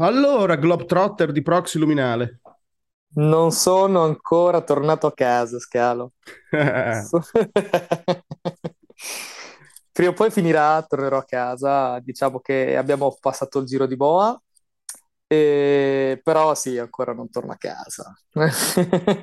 Allora, 0.00 0.56
Globetrotter 0.56 1.32
di 1.32 1.42
Proxy 1.42 1.78
Luminale. 1.78 2.40
Non 3.14 3.50
sono 3.52 4.02
ancora 4.04 4.60
tornato 4.62 5.06
a 5.06 5.12
casa, 5.12 5.58
Scalo. 5.58 6.12
Prima 9.92 10.10
o 10.10 10.14
poi 10.14 10.30
finirà, 10.30 10.80
tornerò 10.82 11.18
a 11.18 11.24
casa. 11.24 11.98
Diciamo 12.00 12.40
che 12.40 12.76
abbiamo 12.76 13.16
passato 13.20 13.58
il 13.58 13.66
giro 13.66 13.86
di 13.86 13.96
boa, 13.96 14.40
e- 15.26 16.20
però 16.22 16.54
sì, 16.54 16.78
ancora 16.78 17.12
non 17.12 17.30
torno 17.30 17.52
a 17.52 17.56
casa. 17.56 18.14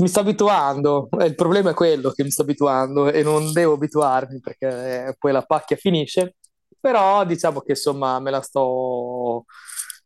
Mi 0.00 0.06
sto 0.06 0.20
abituando, 0.20 1.08
il 1.20 1.34
problema 1.34 1.70
è 1.70 1.74
quello 1.74 2.10
che 2.12 2.22
mi 2.22 2.30
sto 2.30 2.42
abituando 2.42 3.10
e 3.10 3.24
non 3.24 3.52
devo 3.52 3.72
abituarmi 3.74 4.38
perché 4.38 5.06
eh, 5.08 5.16
poi 5.18 5.32
la 5.32 5.42
pacchia 5.42 5.74
finisce, 5.76 6.36
però 6.80 7.24
diciamo 7.24 7.60
che 7.62 7.72
insomma 7.72 8.20
me 8.20 8.30
la 8.30 8.40
sto, 8.40 9.44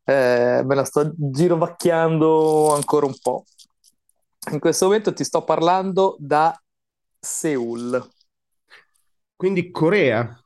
eh, 0.04 0.62
me 0.64 0.74
la 0.74 0.84
sto 0.84 1.12
girovacchiando 1.16 2.74
ancora 2.74 3.06
un 3.06 3.14
po'. 3.20 3.44
In 4.50 4.58
questo 4.58 4.86
momento 4.86 5.12
ti 5.12 5.24
sto 5.24 5.44
parlando 5.44 6.16
da 6.18 6.56
Seoul, 7.18 8.10
Quindi 9.36 9.70
Corea 9.70 10.36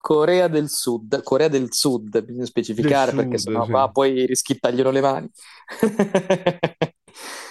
Corea 0.00 0.48
del 0.48 0.70
Sud, 0.70 1.22
Corea 1.22 1.48
del 1.48 1.72
Sud, 1.72 2.24
bisogna 2.24 2.38
del 2.38 2.46
specificare 2.46 3.12
perché 3.12 3.38
Sud, 3.38 3.52
sennò 3.52 3.64
sì. 3.64 3.70
qua 3.70 3.90
poi 3.90 4.24
rischi 4.24 4.54
di 4.54 4.58
tagliano 4.58 4.90
le 4.90 5.00
mani. 5.00 5.30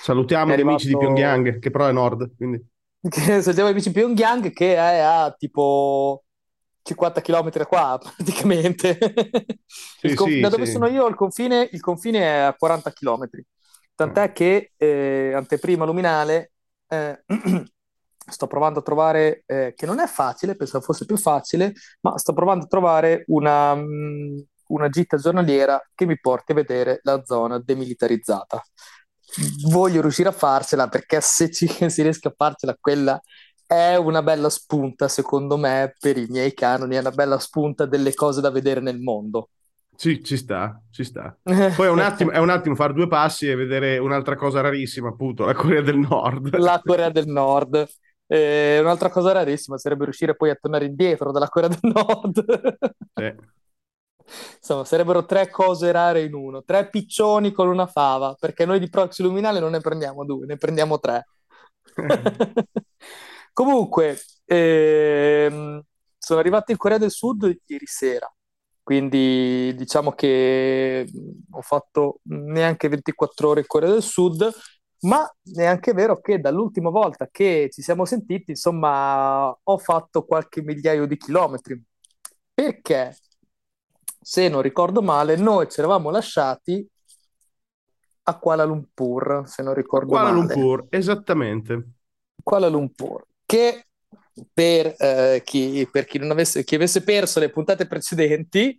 Salutiamo 0.02 0.56
gli 0.56 0.62
amici 0.62 0.88
di 0.88 0.94
arrivato 0.94 1.14
Pyongyang, 1.14 1.60
che 1.60 1.70
però 1.70 1.88
è 1.88 1.92
nord, 1.92 2.36
quindi 2.36 2.66
che 3.08 3.42
saltiamo 3.42 3.70
i 3.70 3.74
bici 3.74 3.92
Pyongyang 3.92 4.52
che 4.52 4.76
è 4.76 4.98
a 4.98 5.32
tipo 5.38 6.24
50 6.82 7.22
km 7.22 7.60
da 7.60 7.66
qua 7.66 8.00
praticamente. 8.16 8.98
Sì, 10.02 10.14
conf- 10.16 10.32
sì, 10.34 10.40
da 10.40 10.50
dove 10.50 10.66
sì. 10.66 10.72
sono 10.74 10.88
io 10.88 11.08
il 11.08 11.16
confine, 11.16 11.68
il 11.72 11.82
confine 11.82 12.20
è 12.20 12.38
a 12.40 12.54
40 12.54 12.92
km. 12.92 13.46
Ah. 14.02 14.06
Tant'è 14.06 14.32
che 14.32 14.72
eh, 14.78 15.34
anteprima 15.34 15.86
luminale 15.86 16.54
eh, 16.88 17.24
sto 18.30 18.48
provando 18.48 18.80
a 18.80 18.82
trovare, 18.82 19.44
eh, 19.46 19.74
che 19.76 19.86
non 19.86 20.00
è 20.00 20.08
facile, 20.08 20.56
pensavo 20.56 20.84
fosse 20.84 21.06
più 21.06 21.18
facile, 21.18 21.74
ma 22.02 22.18
sto 22.18 22.34
provando 22.34 22.66
a 22.66 22.68
trovare 22.68 23.24
una, 23.28 23.76
mh, 23.76 24.46
una 24.68 24.90
gita 24.90 25.18
giornaliera 25.18 25.82
che 25.94 26.06
mi 26.06 26.20
porti 26.20 26.52
a 26.54 26.56
vedere 26.56 27.00
la 27.04 27.24
zona 27.26 27.60
demilitarizzata. 27.60 28.64
Voglio 29.70 30.02
riuscire 30.02 30.30
a 30.30 30.32
farcela 30.32 30.88
perché 30.88 31.22
se 31.22 31.52
ci, 31.52 31.68
si 31.90 32.02
riesce 32.02 32.28
a 32.28 32.34
farcela, 32.36 32.76
quella 32.80 33.20
è 33.70 33.96
una 33.98 34.24
bella 34.24 34.50
spunta, 34.50 35.08
secondo 35.08 35.56
me, 35.56 35.94
per 36.00 36.18
i 36.18 36.26
miei 36.28 36.56
canoni, 36.56 36.96
è 36.96 37.00
una 37.00 37.12
bella 37.12 37.38
spunta 37.38 37.86
delle 37.86 38.16
cose 38.16 38.42
da 38.42 38.50
vedere 38.50 38.80
nel 38.80 39.00
mondo. 39.00 39.50
Sì, 39.96 40.24
ci 40.24 40.38
sta, 40.38 40.82
ci 40.90 41.04
sta. 41.04 41.38
Poi 41.44 41.86
è 41.86 41.90
un 41.90 42.00
attimo, 42.00 42.32
è 42.32 42.40
un 42.40 42.50
attimo 42.50 42.74
fare 42.74 42.94
due 42.94 43.08
passi 43.08 43.48
e 43.48 43.54
vedere 43.54 44.00
un'altra 44.00 44.36
cosa 44.36 44.62
rarissima, 44.62 45.10
appunto, 45.10 45.46
la 45.46 45.54
Corea 45.54 45.82
del 45.82 46.00
Nord. 46.00 46.58
La 46.58 46.82
Corea 46.84 47.12
del 47.12 47.28
Nord. 47.28 47.88
Eh, 48.26 48.80
un'altra 48.80 49.10
cosa 49.10 49.34
rarissima 49.34 49.78
sarebbe 49.78 50.06
riuscire 50.06 50.36
poi 50.36 50.50
a 50.50 50.58
tornare 50.60 50.86
indietro 50.86 51.32
dalla 51.32 51.48
Corea 51.48 51.70
del 51.70 51.92
Nord. 51.94 52.44
Sì. 53.14 53.36
Insomma, 54.58 54.84
sarebbero 54.84 55.26
tre 55.26 55.52
cose 55.52 55.92
rare 55.92 56.24
in 56.24 56.34
uno, 56.34 56.64
tre 56.64 56.90
piccioni 56.90 57.52
con 57.52 57.68
una 57.68 57.86
fava, 57.86 58.36
perché 58.40 58.66
noi 58.66 58.80
di 58.80 58.90
Proxy 58.90 59.22
Luminale 59.22 59.60
non 59.60 59.70
ne 59.70 59.80
prendiamo 59.80 60.26
due, 60.26 60.48
ne 60.48 60.58
prendiamo 60.58 61.00
tre. 61.00 61.28
Comunque, 63.60 64.18
ehm, 64.46 65.84
sono 66.18 66.40
arrivato 66.40 66.72
in 66.72 66.78
Corea 66.78 66.98
del 66.98 67.12
Sud 67.12 67.44
ieri 67.66 67.86
sera, 67.88 68.34
quindi 68.82 69.76
diciamo 69.76 70.14
che 70.14 71.06
ho 71.52 71.62
fatto 71.62 72.22
neanche 72.30 72.88
24 72.88 73.50
ore 73.50 73.60
in 73.60 73.68
Corea 73.68 73.92
del 73.92 74.02
Sud, 74.02 74.50
ma 75.02 75.30
è 75.54 75.66
anche 75.66 75.92
vero 75.92 76.22
che 76.22 76.40
dall'ultima 76.40 76.90
volta 76.90 77.28
che 77.30 77.68
ci 77.70 77.82
siamo 77.82 78.06
sentiti, 78.06 78.52
insomma, 78.52 79.50
ho 79.50 79.78
fatto 79.78 80.24
qualche 80.24 80.62
migliaio 80.62 81.06
di 81.06 81.18
chilometri, 81.18 81.84
perché, 82.54 83.18
se 84.22 84.48
non 84.48 84.62
ricordo 84.62 85.02
male, 85.02 85.36
noi 85.36 85.70
ci 85.70 85.82
eravamo 85.82 86.10
lasciati 86.12 86.90
a 88.24 88.40
Kuala 88.40 88.64
Lumpur, 88.64 89.44
se 89.48 89.62
non 89.64 89.74
ricordo 89.74 90.08
Kuala 90.08 90.32
male. 90.32 90.56
Lumpur, 90.56 90.86
esattamente. 90.88 91.88
Kuala 92.42 92.70
Lumpur, 92.70 93.28
che 93.50 93.88
per, 94.54 94.94
eh, 95.00 95.42
chi, 95.44 95.88
per 95.92 96.06
chi 96.06 96.20
non 96.20 96.30
avesse, 96.30 96.64
chi 96.64 96.76
avesse 96.76 97.04
perso 97.04 97.40
le 97.40 97.50
puntate 97.50 97.88
precedenti, 97.88 98.78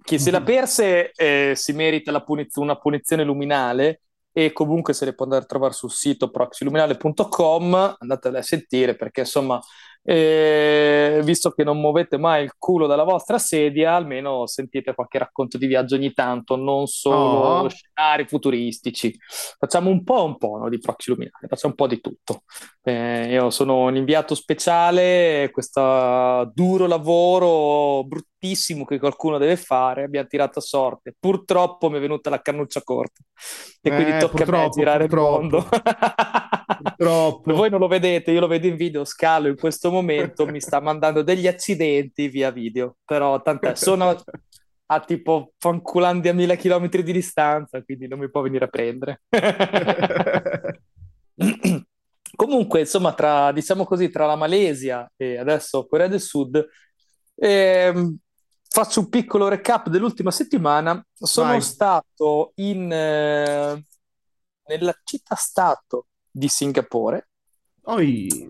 chi 0.00 0.16
se 0.20 0.30
la 0.30 0.42
perse 0.42 1.10
eh, 1.10 1.54
si 1.56 1.72
merita 1.72 2.22
puniz- 2.22 2.54
una 2.56 2.76
punizione 2.76 3.24
luminale 3.24 4.02
e 4.30 4.52
comunque 4.52 4.94
se 4.94 5.06
le 5.06 5.14
può 5.14 5.24
andare 5.24 5.42
a 5.42 5.46
trovare 5.46 5.72
sul 5.72 5.90
sito 5.90 6.30
proxyluminale.com, 6.30 7.96
andatele 7.98 8.38
a 8.38 8.42
sentire 8.42 8.94
perché 8.94 9.20
insomma, 9.20 9.60
eh, 10.04 11.20
visto 11.22 11.50
che 11.50 11.62
non 11.62 11.80
muovete 11.80 12.18
mai 12.18 12.44
il 12.44 12.54
culo 12.58 12.86
dalla 12.86 13.04
vostra 13.04 13.38
sedia, 13.38 13.94
almeno 13.94 14.46
sentite 14.46 14.94
qualche 14.94 15.18
racconto 15.18 15.58
di 15.58 15.66
viaggio 15.66 15.94
ogni 15.94 16.12
tanto, 16.12 16.56
non 16.56 16.86
solo 16.86 17.20
Oh, 17.62 17.68
scenari 17.68 18.26
futuristici. 18.26 19.16
Facciamo 19.58 19.90
un 19.90 20.02
po' 20.02 20.24
un 20.24 20.36
po', 20.38 20.58
no, 20.58 20.68
di 20.68 20.78
Proxy 20.78 21.10
Luminale, 21.12 21.46
facciamo 21.48 21.74
un 21.76 21.76
po' 21.76 21.86
di 21.86 22.00
tutto. 22.00 22.42
Eh, 22.82 23.28
io 23.32 23.50
sono 23.50 23.84
un 23.84 23.96
inviato 23.96 24.34
speciale, 24.34 25.50
questo 25.52 26.50
duro 26.52 26.86
lavoro 26.86 28.04
bruttissimo 28.04 28.84
che 28.84 28.98
qualcuno 28.98 29.38
deve 29.38 29.56
fare, 29.56 30.04
abbiamo 30.04 30.26
tirato 30.26 30.58
a 30.58 30.62
sorte. 30.62 31.14
Purtroppo 31.18 31.88
mi 31.90 31.98
è 31.98 32.00
venuta 32.00 32.28
la 32.30 32.40
cannuccia 32.40 32.82
corta 32.82 33.22
e 33.80 33.90
quindi 33.90 34.12
eh, 34.12 34.18
tocca 34.18 34.42
a 34.42 34.46
me 34.46 34.68
purtroppo, 34.68 34.78
girare 34.78 35.04
il 35.04 35.14
mondo. 35.14 35.66
purtroppo, 37.02 37.54
Voi 37.54 37.70
non 37.70 37.80
lo 37.80 37.88
vedete, 37.88 38.30
io 38.30 38.40
lo 38.40 38.46
vedo 38.46 38.66
in 38.66 38.76
video, 38.76 39.04
Scalo 39.04 39.48
in 39.48 39.56
questo 39.56 39.90
momento 39.90 40.46
mi 40.46 40.60
sta 40.60 40.80
mandando 40.80 41.22
degli 41.22 41.46
accidenti 41.46 42.28
via 42.28 42.50
video, 42.50 42.96
però 43.04 43.40
tant'è, 43.42 43.74
sono 43.74 44.16
a 44.86 45.00
tipo 45.00 45.52
fanculandia 45.58 46.30
a 46.32 46.34
mille 46.34 46.56
chilometri 46.56 47.02
di 47.02 47.12
distanza, 47.12 47.82
quindi 47.82 48.06
non 48.08 48.18
mi 48.18 48.30
può 48.30 48.42
venire 48.42 48.66
a 48.66 48.68
prendere. 48.68 49.22
Comunque, 52.34 52.80
insomma, 52.80 53.12
tra, 53.14 53.52
diciamo 53.52 53.84
così, 53.84 54.10
tra 54.10 54.26
la 54.26 54.36
Malesia 54.36 55.10
e 55.16 55.38
adesso 55.38 55.86
Corea 55.86 56.08
del 56.08 56.20
Sud, 56.20 56.66
ehm, 57.34 58.16
faccio 58.68 59.00
un 59.00 59.08
piccolo 59.08 59.48
recap 59.48 59.88
dell'ultima 59.88 60.30
settimana. 60.30 61.04
Sono 61.12 61.50
Vai. 61.50 61.60
stato 61.60 62.52
in, 62.56 62.90
eh, 62.90 63.84
nella 64.66 65.00
città-stato 65.04 66.06
di 66.32 66.48
Singapore 66.48 67.28
Oi. 67.82 68.48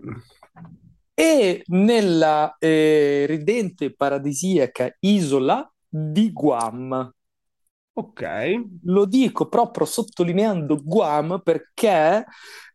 e 1.13 1.63
nella 1.67 2.55
eh, 2.57 3.25
ridente 3.27 3.93
paradisiaca 3.93 4.95
isola 4.99 5.69
di 5.87 6.31
Guam. 6.31 7.13
Ok. 7.95 8.23
Lo 8.85 9.05
dico 9.05 9.47
proprio 9.47 9.85
sottolineando 9.85 10.81
Guam 10.81 11.41
perché 11.43 12.25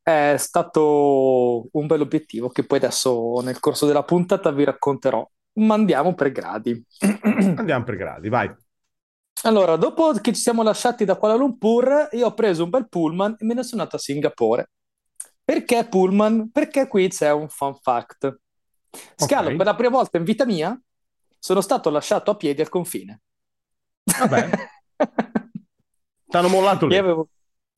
è 0.01 0.37
stato 0.39 1.69
un 1.73 1.87
bel 1.87 2.01
obiettivo 2.03 2.49
che 2.49 2.65
poi 2.65 2.79
adesso 2.79 3.41
nel 3.43 3.59
corso 3.59 3.87
della 3.87 4.05
puntata 4.05 4.53
vi 4.53 4.65
racconterò. 4.65 5.29
Ma 5.55 5.75
andiamo 5.75 6.15
per 6.15 6.31
gradi. 6.31 6.81
Andiamo 7.57 7.85
per 7.85 7.97
gradi, 7.97 8.29
vai. 8.29 8.55
Allora, 9.43 9.77
dopo 9.77 10.13
che 10.13 10.33
ci 10.33 10.41
siamo 10.41 10.63
lasciati 10.63 11.05
da 11.05 11.17
Kuala 11.17 11.35
Lumpur, 11.35 12.09
io 12.13 12.27
ho 12.27 12.35
preso 12.35 12.65
un 12.65 12.71
bel 12.71 12.89
pullman 12.89 13.37
e 13.39 13.45
me 13.45 13.55
ne 13.55 13.63
sono 13.63 13.83
andato 13.83 13.97
a 13.97 14.01
Singapore. 14.01 14.71
Perché 15.49 15.89
pullman? 15.89 16.51
Perché 16.51 16.87
qui 16.87 17.09
c'è 17.09 17.33
un 17.33 17.49
fun 17.49 17.75
fact. 17.75 18.39
Scalo, 19.15 19.57
per 19.57 19.65
la 19.65 19.75
prima 19.75 19.89
volta 19.97 20.19
in 20.19 20.25
vita 20.25 20.45
mia 20.45 20.79
sono 21.39 21.63
stato 21.63 21.89
lasciato 21.89 22.31
a 22.31 22.37
piedi 22.37 22.61
al 22.61 22.69
confine. 22.69 23.23
Vabbè, 24.19 24.51
t'hanno 26.29 26.49
mollato 26.49 26.87
Io 26.89 26.91
lì. 26.91 26.97
avevo... 26.99 27.29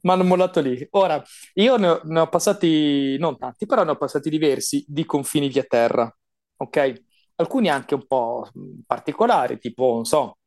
Mi 0.02 0.11
hanno 0.11 0.25
mollato 0.25 0.61
lì. 0.61 0.84
Ora, 0.93 1.22
io 1.55 1.76
ne 1.76 1.88
ho, 1.88 2.00
ne 2.05 2.20
ho 2.20 2.28
passati, 2.28 3.17
non 3.19 3.38
tanti, 3.38 3.67
però 3.67 3.84
ne 3.84 3.90
ho 3.90 3.96
passati 3.96 4.31
diversi 4.31 4.82
di 4.88 5.05
confini 5.05 5.49
via 5.49 5.62
terra, 5.62 6.12
ok? 6.56 7.02
Alcuni 7.37 7.69
anche 7.69 7.94
un 7.94 8.06
po' 8.06 8.49
particolari, 8.87 9.58
tipo, 9.58 9.93
non 9.94 10.05
so, 10.06 10.38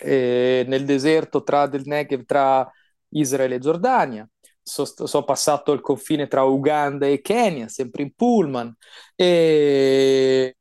eh, 0.00 0.64
nel 0.66 0.84
deserto 0.84 1.42
tra 1.42 1.66
del 1.66 1.82
Negev 1.84 2.24
tra 2.24 2.68
Israele 3.10 3.56
e 3.56 3.58
Giordania. 3.58 4.28
So- 4.68 5.06
Sono 5.06 5.24
passato 5.24 5.72
il 5.72 5.80
confine 5.80 6.26
tra 6.26 6.42
Uganda 6.42 7.06
e 7.06 7.20
Kenya, 7.20 7.68
sempre 7.68 8.02
in 8.02 8.12
pullman. 8.14 8.74
E 9.14 10.56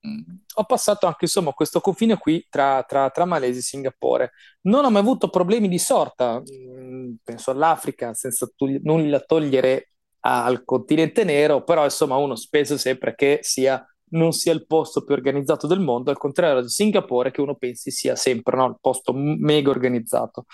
mh, 0.00 0.20
ho 0.54 0.64
passato 0.64 1.06
anche, 1.06 1.24
insomma, 1.26 1.52
questo 1.52 1.80
confine 1.80 2.16
qui 2.16 2.46
tra, 2.48 2.82
tra, 2.84 3.10
tra 3.10 3.24
Malesia 3.26 3.60
e 3.60 3.62
Singapore. 3.62 4.32
Non 4.62 4.84
ho 4.84 4.90
mai 4.90 5.02
avuto 5.02 5.28
problemi 5.28 5.68
di 5.68 5.78
sorta, 5.78 6.40
mm, 6.40 7.14
penso 7.22 7.50
all'Africa, 7.50 8.14
senza 8.14 8.50
togli- 8.56 8.80
nulla 8.82 9.20
togliere 9.20 9.90
al 10.20 10.64
continente 10.64 11.24
nero, 11.24 11.62
però 11.64 11.84
insomma 11.84 12.16
uno 12.16 12.34
pensa 12.50 12.76
sempre 12.78 13.14
che 13.14 13.38
sia, 13.42 13.82
non 14.12 14.32
sia 14.32 14.52
il 14.52 14.66
posto 14.66 15.02
più 15.04 15.14
organizzato 15.14 15.66
del 15.66 15.80
mondo, 15.80 16.10
al 16.10 16.18
contrario 16.18 16.60
di 16.62 16.68
Singapore 16.68 17.30
che 17.30 17.40
uno 17.40 17.54
pensi 17.56 17.90
sia 17.90 18.16
sempre 18.16 18.56
no, 18.56 18.66
il 18.66 18.76
posto 18.80 19.12
mega 19.14 19.70
organizzato. 19.70 20.44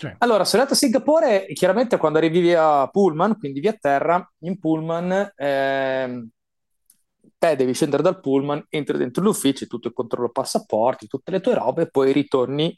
Cioè, 0.00 0.14
Allora, 0.20 0.46
sono 0.46 0.62
andato 0.62 0.78
a 0.78 0.80
Singapore, 0.80 1.46
e 1.46 1.52
chiaramente 1.52 1.98
quando 1.98 2.16
arrivi 2.16 2.40
via 2.40 2.86
Pullman, 2.86 3.38
quindi 3.38 3.60
via 3.60 3.74
terra, 3.74 4.26
in 4.38 4.58
Pullman, 4.58 5.32
ehm, 5.36 6.28
te 7.36 7.54
devi 7.54 7.74
scendere 7.74 8.02
dal 8.02 8.18
Pullman, 8.18 8.64
entri 8.70 8.96
dentro 8.96 9.22
l'ufficio, 9.22 9.66
tutto 9.66 9.88
il 9.88 9.92
controllo 9.92 10.30
passaporti, 10.30 11.06
tutte 11.06 11.30
le 11.30 11.40
tue 11.40 11.52
robe, 11.52 11.90
poi 11.90 12.14
ritorni 12.14 12.74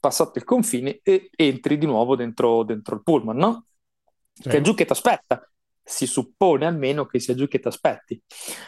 passato 0.00 0.38
il 0.38 0.44
confine 0.44 1.00
e 1.02 1.28
entri 1.36 1.76
di 1.76 1.84
nuovo 1.84 2.16
dentro, 2.16 2.62
dentro 2.62 2.94
il 2.94 3.02
Pullman, 3.02 3.36
no? 3.36 3.66
Che 4.32 4.56
è 4.56 4.60
giù 4.62 4.72
che 4.72 4.86
ti 4.86 4.92
aspetta. 4.92 5.51
Si 5.84 6.06
suppone 6.06 6.66
almeno 6.66 7.06
che 7.06 7.18
sia 7.18 7.34
giù 7.34 7.48
che 7.48 7.58
ti 7.58 7.68
aspetti. 7.68 8.20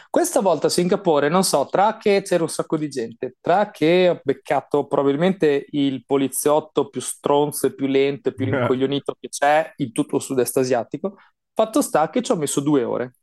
Questa 0.09 0.41
volta 0.41 0.67
a 0.67 0.69
Singapore, 0.69 1.29
non 1.29 1.43
so, 1.43 1.67
tra 1.69 1.97
che 1.97 2.21
c'era 2.23 2.43
un 2.43 2.49
sacco 2.49 2.77
di 2.77 2.89
gente, 2.89 3.37
tra 3.39 3.71
che 3.71 4.09
ho 4.09 4.19
beccato 4.23 4.85
probabilmente 4.87 5.65
il 5.71 6.05
poliziotto 6.05 6.89
più 6.89 7.01
stronzo 7.01 7.67
e 7.67 7.73
più 7.73 7.87
lento 7.87 8.29
e 8.29 8.33
più 8.33 8.45
rincoglionito 8.51 9.15
che 9.19 9.29
c'è 9.29 9.71
in 9.77 9.91
tutto 9.91 10.17
il 10.17 10.21
sud-est 10.21 10.57
asiatico, 10.57 11.17
fatto 11.53 11.81
sta 11.81 12.09
che 12.09 12.21
ci 12.21 12.31
ho 12.31 12.35
messo 12.35 12.59
due 12.59 12.83
ore. 12.83 13.15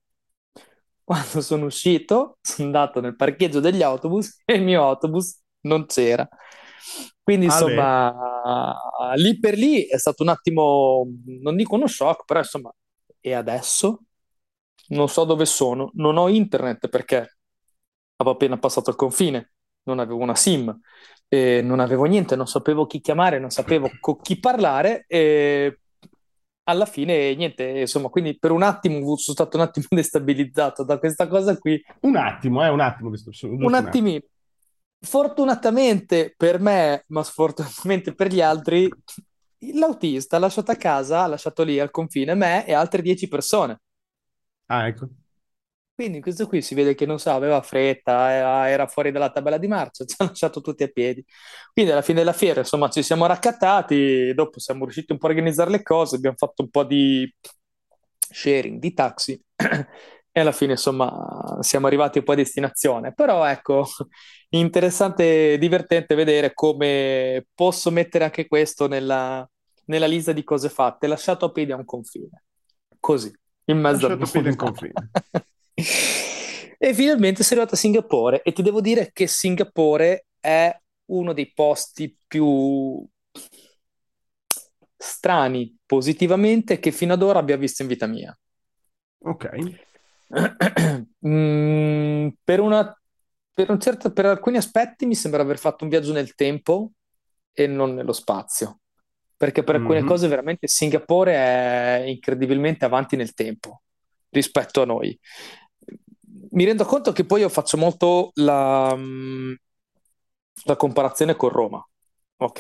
Quando 1.05 1.41
sono 1.41 1.67
uscito, 1.67 2.39
sono 2.41 2.69
andato 2.69 3.01
nel 3.01 3.17
parcheggio 3.17 3.61
degli 3.61 3.83
autobus 3.83 4.41
e 4.47 4.55
il 4.55 4.63
mio 4.63 4.83
autobus 4.83 5.41
non 5.63 5.87
c'era. 5.87 6.27
Quindi, 7.23 7.47
Ale, 7.47 7.55
insomma, 7.55 8.77
lì 9.15 9.39
per 9.39 9.55
lì 9.55 9.87
è 9.87 9.99
stato 9.99 10.23
un 10.23 10.31
attimo, 10.31 11.07
non 11.41 11.57
dico 11.57 11.77
uno 11.77 11.87
shock, 11.87 12.25
però 12.25 12.41
insomma, 12.41 12.73
e 13.23 13.33
adesso? 13.33 14.03
Non 14.89 15.09
so 15.09 15.25
dove 15.25 15.47
sono, 15.47 15.91
non 15.95 16.19
ho 16.19 16.29
internet 16.29 16.89
perché 16.89 17.39
avevo 18.17 18.35
appena 18.35 18.59
passato 18.59 18.91
il 18.91 18.97
confine, 18.97 19.53
non 19.85 20.01
avevo 20.01 20.19
una 20.19 20.35
SIM, 20.35 20.79
e 21.29 21.63
non 21.63 21.81
avevo 21.81 22.05
niente, 22.05 22.37
non 22.37 22.47
sapevo 22.47 22.87
chi 22.87 23.01
chiamare, 23.01 23.39
non 23.39 23.49
sapevo 23.49 23.91
con 24.01 24.21
chi 24.21 24.39
parlare 24.39 25.07
e 25.09 25.79
alla 26.65 26.85
fine 26.85 27.35
niente, 27.35 27.65
insomma, 27.65 28.09
quindi 28.09 28.39
per 28.39 28.51
un 28.51 28.63
attimo 28.63 28.99
sono 29.17 29.17
stato 29.17 29.57
un 29.57 29.63
attimo 29.63 29.87
destabilizzato 29.91 30.85
da 30.85 30.99
questa 30.99 31.27
cosa 31.29 31.57
qui, 31.57 31.83
un 32.01 32.17
attimo, 32.17 32.63
eh, 32.63 32.69
un 32.69 32.81
attimo, 32.81 33.11
un 33.43 33.75
attimino. 33.75 34.21
Fortunatamente 35.01 36.35
per 36.37 36.61
me, 36.61 37.05
ma 37.09 37.25
sfortunatamente 37.25 38.15
per 38.15 38.33
gli 38.33 38.41
altri, 38.41 38.89
l'autista 39.75 40.37
ha 40.37 40.41
lasciato 40.41 40.71
a 40.71 40.77
casa, 40.77 41.23
ha 41.23 41.27
lasciato 41.27 41.63
lì 41.63 41.79
al 41.81 41.91
confine 41.91 42.35
me 42.35 42.67
e 42.67 42.73
altre 42.75 43.03
10 43.03 43.29
persone. 43.29 43.81
Ah, 44.69 44.89
ecco. 44.89 45.09
Quindi 45.95 46.21
questo 46.21 46.47
qui 46.49 46.63
si 46.63 46.75
vede 46.75 46.95
che 46.95 47.07
non 47.07 47.19
so, 47.19 47.31
aveva 47.31 47.61
fretta, 47.63 48.31
era, 48.33 48.69
era 48.71 48.87
fuori 48.87 49.13
dalla 49.13 49.31
tabella 49.31 49.59
di 49.59 49.69
marcia, 49.69 50.05
ci 50.07 50.15
ha 50.19 50.25
lasciato 50.25 50.61
tutti 50.61 50.83
a 50.83 50.89
piedi. 50.89 51.25
Quindi 51.73 51.93
alla 51.93 52.03
fine 52.03 52.19
della 52.19 52.33
fiera, 52.33 52.61
insomma, 52.61 52.89
ci 52.89 53.03
siamo 53.03 53.27
raccattati, 53.27 54.33
dopo 54.35 54.59
siamo 54.59 54.85
riusciti 54.85 55.13
un 55.13 55.19
po' 55.19 55.27
a 55.27 55.31
organizzare 55.31 55.71
le 55.71 55.83
cose, 55.83 56.17
abbiamo 56.17 56.37
fatto 56.37 56.63
un 56.63 56.71
po' 56.71 56.85
di 56.85 57.33
sharing 58.19 58.79
di 58.79 58.93
taxi 58.95 59.41
e 60.33 60.41
alla 60.41 60.53
fine, 60.53 60.73
insomma, 60.73 61.59
siamo 61.61 61.87
arrivati 61.87 62.23
poi 62.23 62.35
a 62.37 62.39
destinazione. 62.39 63.13
Però 63.15 63.45
ecco, 63.45 63.87
interessante 64.51 65.53
e 65.55 65.59
divertente 65.59 66.15
vedere 66.15 66.55
come 66.55 67.47
posso 67.55 67.91
mettere 67.91 68.25
anche 68.25 68.47
questo 68.49 68.89
nella, 68.89 69.49
nella 69.93 70.07
lista 70.07 70.33
di 70.33 70.43
cose 70.45 70.69
fatte, 70.69 71.07
lasciato 71.07 71.45
a 71.47 71.53
piedi 71.53 71.73
a 71.73 71.77
un 71.77 71.85
confine, 71.85 72.45
così, 72.99 73.31
in 73.67 73.79
mezzo 73.79 74.09
Lasciato 74.09 74.27
piede 74.31 74.49
in 74.51 74.57
nulla. 74.57 74.73
confine. 74.73 75.11
E 76.83 76.95
finalmente 76.95 77.45
sono 77.45 77.61
arrivato 77.61 77.77
a 77.77 77.79
Singapore 77.79 78.43
e 78.43 78.53
ti 78.53 78.61
devo 78.61 78.81
dire 78.81 79.13
che 79.13 79.29
Singapore 79.29 80.27
è 80.41 80.77
uno 81.07 81.33
dei 81.33 81.53
posti 81.53 82.17
più 82.27 83.07
strani 84.97 85.77
positivamente 85.87 86.81
che 86.81 86.91
fino 86.91 87.13
ad 87.13 87.23
ora 87.23 87.39
abbia 87.39 87.57
visto 87.57 87.83
in 87.83 87.89
vita 87.89 88.07
mia. 88.07 88.37
Ok. 89.21 89.45
Mm, 91.25 92.31
per 92.43 92.59
una, 92.59 93.01
per 93.55 93.71
un 93.71 93.79
certo, 93.79 94.13
per 94.13 94.27
alcuni 94.27 94.57
aspetti 94.57 95.07
mi 95.07 95.15
sembra 95.15 95.43
aver 95.43 95.57
fatto 95.59 95.85
un 95.85 95.91
viaggio 95.91 96.13
nel 96.13 96.35
tempo 96.35 96.93
e 97.53 97.69
non 97.69 97.95
nello 97.95 98.13
spazio, 98.13 98.81
perché 99.43 99.65
per 99.65 99.75
alcune 99.75 100.03
Mhm. 100.03 100.07
cose 100.07 100.29
veramente 100.29 100.69
Singapore 100.69 101.35
è 101.35 102.05
incredibilmente 102.07 102.85
avanti 102.85 103.17
nel 103.17 103.35
tempo 103.35 103.83
rispetto 104.29 104.83
a 104.83 104.85
noi. 104.85 105.19
Mi 106.51 106.65
rendo 106.65 106.85
conto 106.85 107.11
che 107.11 107.25
poi 107.25 107.41
io 107.41 107.49
faccio 107.49 107.77
molto 107.77 108.31
la, 108.35 108.95
mm, 108.95 109.53
la 110.67 110.77
comparazione 110.77 111.35
con 111.35 111.49
Roma, 111.49 111.85
ok? 112.37 112.57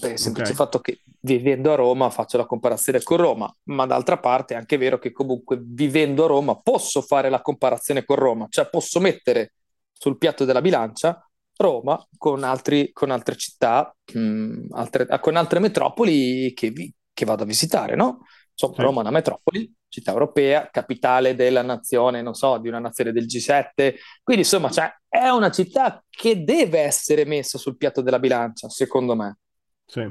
Per 0.00 0.10
il 0.12 0.18
semplice 0.18 0.54
fatto 0.54 0.80
che 0.80 1.02
vivendo 1.20 1.70
a 1.70 1.74
Roma 1.74 2.08
faccio 2.08 2.38
la 2.38 2.46
comparazione 2.46 3.02
con 3.02 3.18
Roma, 3.18 3.54
ma 3.64 3.84
d'altra 3.84 4.16
parte 4.18 4.54
è 4.54 4.56
anche 4.56 4.78
vero 4.78 4.98
che 4.98 5.12
comunque 5.12 5.60
vivendo 5.62 6.24
a 6.24 6.28
Roma 6.28 6.58
posso 6.58 7.02
fare 7.02 7.28
la 7.28 7.42
comparazione 7.42 8.06
con 8.06 8.16
Roma, 8.16 8.46
cioè 8.48 8.70
posso 8.70 9.00
mettere 9.00 9.52
sul 9.92 10.16
piatto 10.16 10.46
della 10.46 10.62
bilancia 10.62 11.25
Roma 11.56 12.04
con 12.18 12.44
altri- 12.44 12.92
con 12.92 13.10
altre 13.10 13.36
città, 13.36 13.94
mh, 14.12 14.66
altre- 14.72 15.06
ah, 15.08 15.20
con 15.20 15.36
altre 15.36 15.58
metropoli 15.58 16.52
che, 16.54 16.70
vi- 16.70 16.92
che 17.12 17.24
vado 17.24 17.42
a 17.44 17.46
visitare, 17.46 17.94
no? 17.96 18.20
Insomma, 18.50 18.74
Sì. 18.76 18.82
Roma 18.82 18.98
è 18.98 19.00
una 19.02 19.10
metropoli, 19.10 19.72
città 19.88 20.12
europea, 20.12 20.68
capitale 20.70 21.34
della 21.34 21.62
nazione, 21.62 22.22
non 22.22 22.34
so, 22.34 22.58
di 22.58 22.68
una 22.68 22.78
nazione 22.78 23.12
del 23.12 23.26
G7. 23.26 23.96
Quindi, 24.22 24.42
insomma, 24.42 24.70
cioè, 24.70 24.90
è 25.08 25.28
una 25.28 25.50
città 25.50 26.04
che 26.08 26.42
deve 26.44 26.80
essere 26.80 27.24
messa 27.24 27.58
sul 27.58 27.76
piatto 27.76 28.00
della 28.02 28.18
bilancia, 28.18 28.68
secondo 28.68 29.14
me. 29.14 29.38
Sì. 29.86 30.02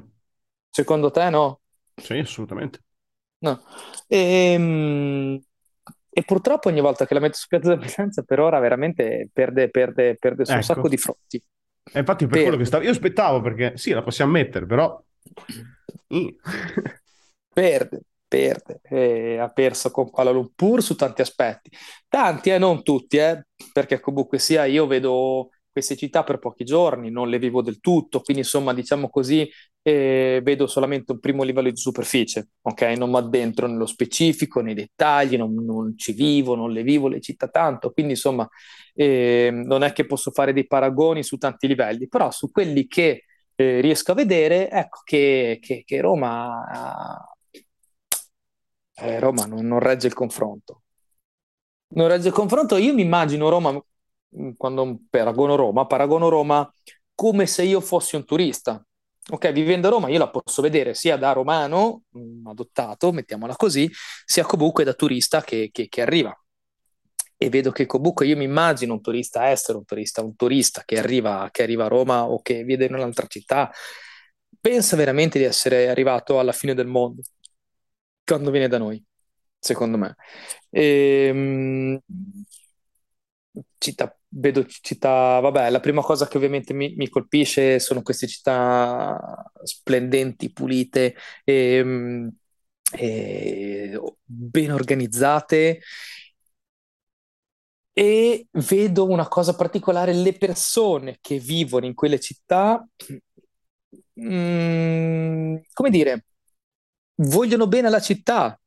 Secondo 0.70 1.10
te, 1.10 1.30
no? 1.32 1.62
Sì, 1.98 2.14
assolutamente. 2.20 2.80
No. 3.42 3.62
Ehm, 4.08 5.40
E, 6.18 6.24
purtroppo 6.24 6.70
ogni 6.70 6.80
volta 6.80 7.06
che 7.06 7.14
la 7.14 7.20
metto 7.20 7.36
sul 7.36 7.50
piatto 7.50 7.68
della 7.68 7.86
bilancia, 7.86 8.22
per 8.22 8.40
ora 8.40 8.58
veramente 8.60 9.28
perde, 9.34 9.70
perde, 9.70 10.16
perde 10.16 10.46
su 10.46 10.54
un 10.54 10.64
sacco 10.64 10.80
Ecco. 10.80 10.88
di 10.88 10.98
fronti. 10.98 11.44
E 11.92 12.00
infatti 12.00 12.26
per 12.26 12.42
quello 12.42 12.56
che 12.56 12.64
stavo... 12.64 12.86
Io 12.86 12.92
aspettavo 12.92 13.42
perché 13.42 13.74
sì, 13.76 13.92
la 13.92 14.02
possiamo 14.02 14.32
mettere, 14.32 14.66
però... 14.66 14.98
Mm. 16.16 16.28
Perde, 17.54 18.02
perde. 18.26 18.80
E 18.84 19.38
ha 19.40 19.50
perso 19.50 19.92
con 19.92 20.10
Kuala 20.10 20.32
Lumpur 20.32 20.82
su 20.82 20.96
tanti 20.96 21.22
aspetti. 21.22 21.70
Tanti, 22.08 22.50
eh, 22.50 22.58
non 22.60 22.82
tutti, 22.82 23.18
eh, 23.18 23.48
perché 23.74 24.00
comunque 24.00 24.40
sia 24.40 24.64
io 24.64 24.88
vedo 24.88 25.50
queste 25.76 25.98
città 25.98 26.24
per 26.24 26.40
pochi 26.40 26.64
giorni, 26.64 27.10
non 27.12 27.28
le 27.30 27.38
vivo 27.38 27.62
del 27.62 27.82
tutto, 27.82 28.22
quindi 28.22 28.44
insomma 28.44 28.74
diciamo 28.74 29.10
così 29.10 29.50
eh, 29.82 30.40
vedo 30.42 30.68
solamente 30.68 31.12
un 31.12 31.20
primo 31.20 31.44
livello 31.44 31.70
di 31.70 31.76
superficie, 31.78 32.48
ok? 32.62 32.82
Non 32.98 33.10
mi 33.10 33.18
addentro 33.18 33.68
nello 33.68 33.86
specifico, 33.86 34.62
nei 34.62 34.74
dettagli, 34.74 35.36
non, 35.38 35.54
non 35.54 35.98
ci 35.98 36.14
vivo, 36.14 36.56
non 36.56 36.72
le 36.72 36.82
vivo 36.84 37.10
le 37.10 37.20
città 37.20 37.50
tanto, 37.50 37.92
quindi 37.92 38.14
insomma 38.14 38.48
eh, 38.94 39.50
non 39.52 39.84
è 39.84 39.92
che 39.92 40.06
posso 40.06 40.32
fare 40.32 40.54
dei 40.54 40.66
paragoni 40.66 41.24
su 41.24 41.38
tanti 41.38 41.68
livelli, 41.68 42.08
però 42.08 42.32
su 42.32 42.52
quelli 42.52 42.88
che 42.88 43.26
eh, 43.56 43.82
riesco 43.82 44.12
a 44.12 44.16
vedere, 44.16 44.70
ecco 44.70 45.02
che, 45.04 45.60
che- 45.62 45.84
che 45.86 46.02
Roma, 46.02 46.64
eh, 48.96 49.20
Roma 49.20 49.46
non, 49.46 49.66
non 49.68 49.80
regge 49.80 50.08
il 50.08 50.14
confronto. 50.14 50.82
Non 51.96 52.08
regge 52.08 52.28
il 52.30 52.34
confronto. 52.34 52.78
Io 52.78 52.94
mi 52.94 53.02
immagino 53.02 53.50
Roma, 53.50 53.80
quando 54.58 55.00
paragono 55.10 55.56
Roma, 55.56 55.86
paragono 55.86 56.30
Roma 56.30 56.72
come 57.14 57.46
se 57.48 57.64
io 57.64 57.82
fossi 57.82 58.16
un 58.16 58.26
turista. 58.26 58.84
Ok, 59.32 59.52
vivendo 59.52 59.88
a 59.88 59.92
Roma 59.92 60.10
io 60.10 60.20
la 60.20 60.30
posso 60.30 60.62
vedere 60.62 60.94
sia 60.94 61.18
da 61.18 61.32
romano, 61.32 62.04
mh, 62.12 62.48
adottato, 62.48 63.12
mettiamola 63.12 63.56
così, 63.56 63.90
sia 64.26 64.44
comunque 64.46 64.84
da 64.84 64.94
turista 64.94 65.42
che, 65.42 65.70
che- 65.72 65.88
che 65.88 66.02
arriva. 66.02 66.36
E 67.38 67.50
vedo 67.50 67.72
che 67.72 67.86
comunque 67.86 68.26
io 68.28 68.38
mi 68.38 68.46
immagino 68.46 68.94
un 68.94 69.02
turista 69.02 69.52
estero, 69.52 69.80
un 69.80 69.86
turista, 69.86 70.22
un 70.24 70.36
turista 70.36 70.84
che 70.86 70.98
arriva, 70.98 71.50
che 71.52 71.64
arriva 71.64 71.86
a 71.86 71.88
Roma 71.88 72.26
o 72.26 72.42
che 72.42 72.64
vive 72.64 72.86
in 72.86 72.94
un'altra 72.94 73.28
città, 73.28 73.72
pensa 74.60 74.96
veramente 74.96 75.38
di 75.40 75.46
essere 75.46 75.90
arrivato 75.90 76.40
alla 76.40 76.54
fine 76.54 76.74
del 76.74 76.88
mondo 76.88 77.22
quando 78.24 78.52
viene 78.52 78.68
da 78.68 78.78
noi, 78.78 79.04
secondo 79.60 79.98
me. 79.98 80.16
Ehm, 80.70 82.00
città, 83.78 84.18
vedo 84.30 84.66
città, 84.66 85.40
vabbè, 85.40 85.70
la 85.70 85.80
prima 85.80 86.02
cosa 86.02 86.28
che 86.28 86.38
ovviamente 86.38 86.74
mi, 86.74 86.94
mi 86.96 87.10
colpisce 87.10 87.80
sono 87.80 88.02
queste 88.02 88.28
città 88.28 89.52
splendenti, 89.64 90.52
pulite, 90.52 91.16
ehm, 91.44 92.30
e 92.92 94.00
ben 94.24 94.72
organizzate. 94.72 95.80
E 97.98 98.48
vedo 98.52 99.08
una 99.08 99.28
cosa 99.28 99.56
particolare, 99.56 100.14
le 100.14 100.34
persone 100.34 101.18
che 101.22 101.40
vivono 101.40 101.86
in 101.86 101.94
quelle 101.94 102.20
città, 102.20 102.86
mm, 104.20 105.56
come 105.74 105.90
dire, 105.90 106.26
vogliono 107.16 107.68
bene 107.68 107.88
alla 107.88 108.02
città, 108.02 108.60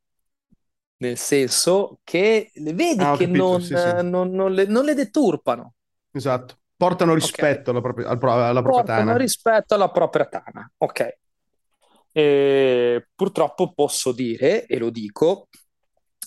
nel 0.98 1.16
senso 1.16 2.00
che 2.04 2.50
le 2.54 2.72
vedi 2.74 3.04
Ah, 3.04 3.12
che 3.12 3.26
capito, 3.26 3.36
non, 3.36 3.60
sì, 3.60 3.76
sì. 3.76 3.88
non- 4.02 4.30
non 4.30 4.52
le, 4.52 4.66
non 4.66 4.84
le 4.84 4.94
deturpano, 4.94 5.74
Esatto. 6.12 6.58
Portano 6.76 7.14
rispetto 7.14 7.70
alla 7.70 7.80
propria, 7.80 8.08
al 8.08 8.18
pro- 8.18 8.32
alla 8.32 8.62
propria 8.62 8.84
Portano 8.84 9.04
tana. 9.06 9.16
rispetto 9.16 9.74
alla 9.74 9.90
propria 9.90 10.26
tana, 10.26 10.70
ok? 10.78 11.18
E 12.12 13.08
purtroppo 13.14 13.72
posso 13.72 14.12
dire, 14.12 14.66
e 14.66 14.78
lo 14.78 14.90
dico, 14.90 15.48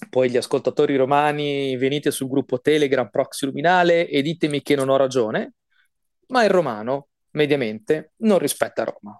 poi 0.09 0.29
gli 0.29 0.37
ascoltatori 0.37 0.95
romani 0.95 1.75
venite 1.77 2.11
sul 2.11 2.27
gruppo 2.27 2.59
Telegram 2.59 3.09
Proxy 3.09 3.45
Luminale 3.45 4.07
e 4.07 4.21
ditemi 4.21 4.61
che 4.61 4.75
non 4.75 4.89
ho 4.89 4.95
ragione, 4.97 5.53
ma 6.27 6.43
il 6.43 6.49
romano, 6.49 7.07
mediamente, 7.31 8.13
non 8.17 8.39
rispetta 8.39 8.83
Roma. 8.83 9.19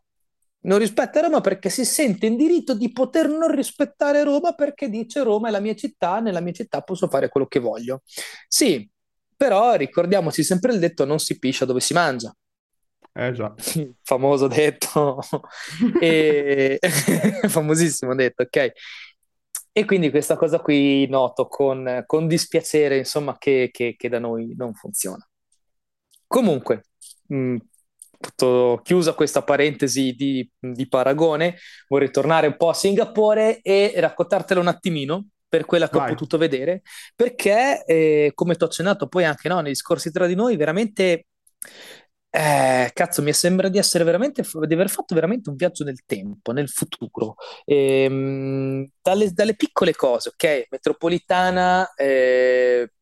Non 0.64 0.78
rispetta 0.78 1.22
Roma 1.22 1.42
perché 1.42 1.70
si 1.70 1.86
sente 1.86 2.28
in 2.28 2.38
diritto 2.38 2.76
di 2.76 2.92
poter 2.92 3.28
non 3.28 3.54
rispettare 3.54 4.24
Roma 4.24 4.54
perché 4.54 4.90
dice 4.90 5.24
Roma 5.24 5.48
è 5.48 5.52
la 5.52 5.60
mia 5.60 5.76
città, 5.76 6.20
nella 6.20 6.40
mia 6.40 6.54
città 6.54 6.82
posso 6.82 7.08
fare 7.08 7.30
quello 7.30 7.48
che 7.48 7.60
voglio. 7.60 8.02
Sì, 8.48 8.88
però 9.36 9.74
ricordiamoci 9.74 10.44
sempre 10.44 10.74
il 10.74 10.80
detto 10.80 11.04
non 11.06 11.20
si 11.20 11.40
piscia 11.40 11.66
dove 11.66 11.80
si 11.80 11.94
mangia. 11.94 12.36
Eh 13.14 13.32
già. 13.34 13.54
Famoso 14.04 14.48
detto, 14.48 15.20
e... 16.00 16.80
famosissimo 17.50 18.16
detto, 18.16 18.44
ok? 18.44 18.72
E 19.74 19.86
quindi 19.86 20.10
questa 20.10 20.36
cosa 20.36 20.60
qui 20.60 21.08
noto 21.08 21.48
con, 21.48 22.04
con 22.06 22.28
dispiacere, 22.28 22.98
insomma, 22.98 23.38
che, 23.38 23.70
che, 23.72 23.96
che, 23.98 24.10
da 24.10 24.20
noi 24.20 24.54
non 24.56 24.74
funziona. 24.74 25.26
Comunque, 26.28 26.86
mh, 27.28 27.56
chiusa 28.84 29.14
questa 29.14 29.44
parentesi 29.44 30.14
di, 30.14 30.50
di, 30.60 30.88
paragone, 30.88 31.58
vorrei 31.88 32.12
tornare 32.12 32.48
un 32.48 32.58
po' 32.58 32.70
a 32.70 32.74
Singapore 32.74 33.62
e 33.62 33.94
raccontartelo 33.98 34.60
un 34.60 34.68
attimino 34.68 35.28
per 35.48 35.66
quella 35.66 35.90
che 35.90 35.98
Vai. 35.98 36.08
ho 36.08 36.14
potuto 36.14 36.38
vedere, 36.38 36.82
perché 37.16 37.84
eh, 37.86 38.32
come 38.34 38.56
ti 38.56 38.64
ho 38.64 38.68
accennato 38.68 39.08
poi 39.08 39.26
anche 39.26 39.50
no, 39.50 39.60
nei 39.60 39.74
discorsi 39.74 40.12
tra 40.12 40.26
di 40.26 40.36
noi, 40.36 40.56
veramente 40.56 41.26
eh, 42.34 42.90
cazzo, 42.94 43.22
mi 43.22 43.34
sembra 43.34 43.68
di 43.68 43.78
essere 43.78 44.06
veramente, 44.06 44.44
di 44.66 44.74
aver 44.74 44.90
fatto 44.90 45.14
veramente 45.14 45.50
un 45.50 45.58
viaggio 45.58 45.84
nel 45.84 46.06
tempo, 46.06 46.54
nel 46.54 46.70
futuro, 46.70 47.36
ehm, 47.66 48.90
dalle, 49.02 49.32
dalle, 49.34 49.56
piccole 49.56 49.94
cose, 49.94 50.30
ok? 50.30 50.68
Metropolitana, 50.70 51.94
eh, 51.96 52.94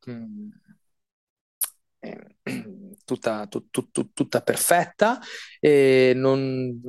eh, 2.00 2.36
tutta, 3.14 3.48
tut, 3.48 3.68
tut, 3.92 4.10
tutta, 4.14 4.42
perfetta, 4.42 5.20
non, 6.16 6.80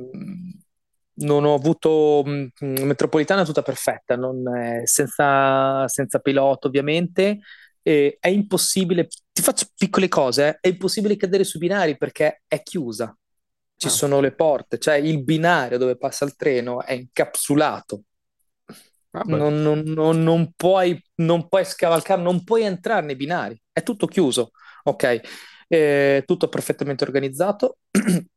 non, 1.13 1.45
ho 1.45 1.53
avuto 1.53 2.23
metropolitana 2.59 3.45
tutta 3.45 3.61
perfetta, 3.61 4.15
non, 4.15 4.43
senza, 4.85 5.87
senza 5.87 6.19
pilota 6.19 6.67
ovviamente, 6.67 7.39
eh, 7.83 8.17
è 8.19 8.27
impossibile, 8.27 9.07
ti 9.31 9.41
faccio 9.41 9.67
piccole 9.75 10.07
cose, 10.07 10.47
eh, 10.47 10.57
è 10.61 10.67
impossibile 10.67 11.15
cadere 11.15 11.43
sui 11.43 11.59
binari 11.59 11.97
perché 11.97 12.43
è 12.47 12.61
chiusa, 12.61 13.15
ci 13.75 13.87
ah. 13.87 13.89
sono 13.89 14.19
le 14.19 14.33
porte, 14.33 14.77
cioè 14.77 14.95
il 14.95 15.23
binario 15.23 15.77
dove 15.77 15.97
passa 15.97 16.25
il 16.25 16.35
treno 16.35 16.83
è 16.83 16.93
incapsulato. 16.93 18.03
Non, 19.25 19.61
non, 19.61 19.79
non, 19.81 20.23
non, 20.23 20.53
puoi, 20.55 20.97
non 21.15 21.49
puoi 21.49 21.65
scavalcare, 21.65 22.21
non 22.21 22.45
puoi 22.45 22.63
entrare 22.63 23.05
nei 23.05 23.17
binari, 23.17 23.61
è 23.73 23.83
tutto 23.83 24.07
chiuso, 24.07 24.51
ok? 24.83 25.19
Eh, 25.71 26.23
tutto 26.25 26.49
perfettamente 26.49 27.05
organizzato, 27.05 27.77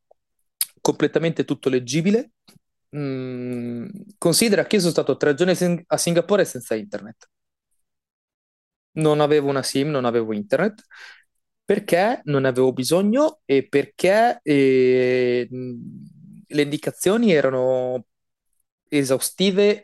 completamente 0.81 1.43
tutto 1.43 1.69
leggibile. 1.69 2.31
Mm, 2.95 3.87
considera 4.17 4.65
che 4.65 4.75
io 4.75 4.81
sono 4.81 4.93
stato 4.93 5.17
tre 5.17 5.33
giorni 5.33 5.83
a 5.87 5.97
Singapore 5.97 6.45
senza 6.45 6.75
internet 6.75 7.27
non 8.93 9.19
avevo 9.21 9.49
una 9.49 9.63
SIM, 9.63 9.89
non 9.89 10.05
avevo 10.05 10.33
internet, 10.33 10.83
perché 11.63 12.21
non 12.25 12.45
avevo 12.45 12.73
bisogno 12.73 13.41
e 13.45 13.67
perché 13.67 14.39
eh, 14.43 15.47
le 16.47 16.61
indicazioni 16.61 17.31
erano 17.33 18.05
esaustive 18.87 19.83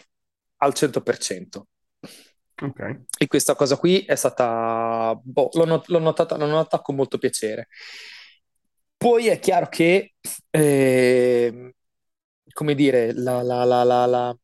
al 0.58 0.74
100%. 0.74 1.68
Okay. 2.62 3.06
E 3.18 3.28
questa 3.28 3.56
cosa 3.56 3.78
qui 3.78 4.02
è 4.06 4.16
stata, 4.16 5.20
boh, 5.22 5.50
l'ho, 5.54 5.66
not- 5.66 5.88
l'ho, 5.88 6.00
notata, 6.00 6.38
l'ho 6.38 6.46
notata 6.46 6.82
con 6.82 6.96
molto 6.96 7.18
piacere. 7.18 7.68
Poi 8.98 9.28
è 9.28 9.40
chiaro 9.40 9.68
che, 9.68 10.14
eh, 10.52 11.74
come 12.54 12.76
dire, 12.76 13.14
la, 13.14 13.42
la, 13.42 13.64
la, 13.64 14.36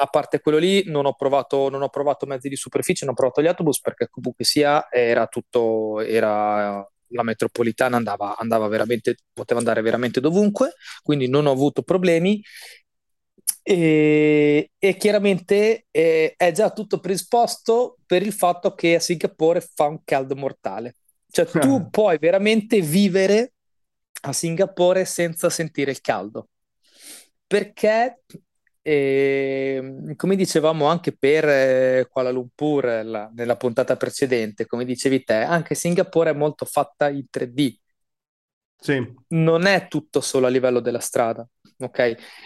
a 0.00 0.06
parte 0.06 0.40
quello 0.40 0.58
lì, 0.58 0.84
non 0.86 1.06
ho, 1.06 1.14
provato, 1.14 1.68
non 1.68 1.82
ho 1.82 1.88
provato 1.88 2.26
mezzi 2.26 2.48
di 2.48 2.54
superficie, 2.56 3.04
non 3.04 3.14
ho 3.14 3.16
provato 3.16 3.42
gli 3.42 3.48
autobus 3.48 3.80
perché 3.80 4.08
comunque 4.08 4.44
sia 4.44 4.88
era 4.90 5.26
tutto, 5.26 6.00
era 6.00 6.86
la 7.12 7.22
metropolitana 7.22 7.96
andava, 7.96 8.36
andava 8.36 8.68
veramente, 8.68 9.16
poteva 9.32 9.58
andare 9.58 9.82
veramente 9.82 10.20
dovunque, 10.20 10.74
quindi 11.02 11.28
non 11.28 11.46
ho 11.46 11.50
avuto 11.52 11.82
problemi. 11.82 12.40
E, 13.68 14.70
e 14.78 14.96
chiaramente 14.96 15.86
eh, 15.90 16.32
è 16.36 16.52
già 16.52 16.70
tutto 16.70 17.00
predisposto 17.00 17.98
per 18.06 18.22
il 18.22 18.32
fatto 18.32 18.74
che 18.74 18.94
a 18.94 19.00
Singapore 19.00 19.60
fa 19.60 19.88
un 19.88 20.00
caldo 20.04 20.34
mortale. 20.36 20.96
Cioè 21.30 21.44
tu 21.60 21.90
puoi 21.90 22.16
veramente 22.18 22.80
vivere 22.80 23.52
a 24.22 24.32
Singapore 24.32 25.04
senza 25.04 25.50
sentire 25.50 25.90
il 25.90 26.00
caldo 26.00 26.48
perché 27.48 28.20
e, 28.80 29.74
ehm, 29.76 30.14
come 30.14 30.36
dicevamo 30.36 30.86
anche 30.86 31.16
per 31.16 31.48
eh, 31.48 32.06
Kuala 32.10 32.30
Lumpur 32.30 32.84
la, 33.04 33.30
nella 33.34 33.56
puntata 33.56 33.96
precedente, 33.96 34.66
come 34.66 34.84
dicevi 34.84 35.24
te, 35.24 35.34
anche 35.34 35.74
Singapore 35.74 36.30
è 36.30 36.34
molto 36.34 36.64
fatta 36.64 37.08
in 37.08 37.24
3D. 37.28 37.76
Sì. 38.80 39.14
Non 39.28 39.66
è 39.66 39.88
tutto 39.88 40.20
solo 40.20 40.46
a 40.46 40.50
livello 40.50 40.80
della 40.80 41.00
strada, 41.00 41.46
ok? 41.78 41.98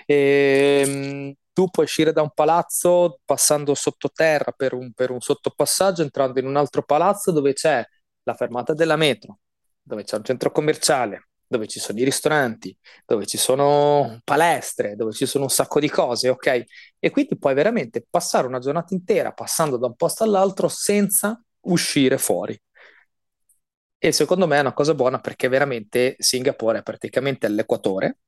E, 0.06 0.82
ehm, 0.86 1.34
tu 1.52 1.68
puoi 1.68 1.84
uscire 1.84 2.12
da 2.12 2.22
un 2.22 2.30
palazzo 2.34 3.20
passando 3.24 3.74
sottoterra 3.74 4.52
per 4.52 4.72
un, 4.74 4.92
per 4.92 5.10
un 5.10 5.20
sottopassaggio, 5.20 6.02
entrando 6.02 6.38
in 6.40 6.46
un 6.46 6.56
altro 6.56 6.82
palazzo 6.82 7.30
dove 7.30 7.52
c'è 7.52 7.84
la 8.22 8.34
fermata 8.34 8.72
della 8.74 8.96
metro, 8.96 9.40
dove 9.82 10.04
c'è 10.04 10.16
un 10.16 10.24
centro 10.24 10.50
commerciale, 10.50 11.28
dove 11.46 11.66
ci 11.68 11.78
sono 11.78 11.98
i 11.98 12.04
ristoranti, 12.04 12.76
dove 13.04 13.26
ci 13.26 13.36
sono 13.36 14.20
palestre, 14.24 14.96
dove 14.96 15.12
ci 15.12 15.26
sono 15.26 15.44
un 15.44 15.50
sacco 15.50 15.80
di 15.80 15.90
cose, 15.90 16.30
ok? 16.30 16.64
E 16.98 17.10
quindi 17.10 17.36
puoi 17.36 17.54
veramente 17.54 18.04
passare 18.08 18.46
una 18.46 18.58
giornata 18.58 18.94
intera 18.94 19.32
passando 19.32 19.76
da 19.76 19.86
un 19.86 19.94
posto 19.94 20.24
all'altro 20.24 20.68
senza 20.68 21.40
uscire 21.60 22.16
fuori. 22.18 22.58
E 24.04 24.10
secondo 24.12 24.46
me 24.48 24.56
è 24.56 24.60
una 24.60 24.72
cosa 24.72 24.94
buona 24.94 25.20
perché 25.20 25.48
veramente 25.48 26.16
Singapore 26.18 26.80
è 26.80 26.82
praticamente 26.82 27.46
all'equatore 27.46 28.18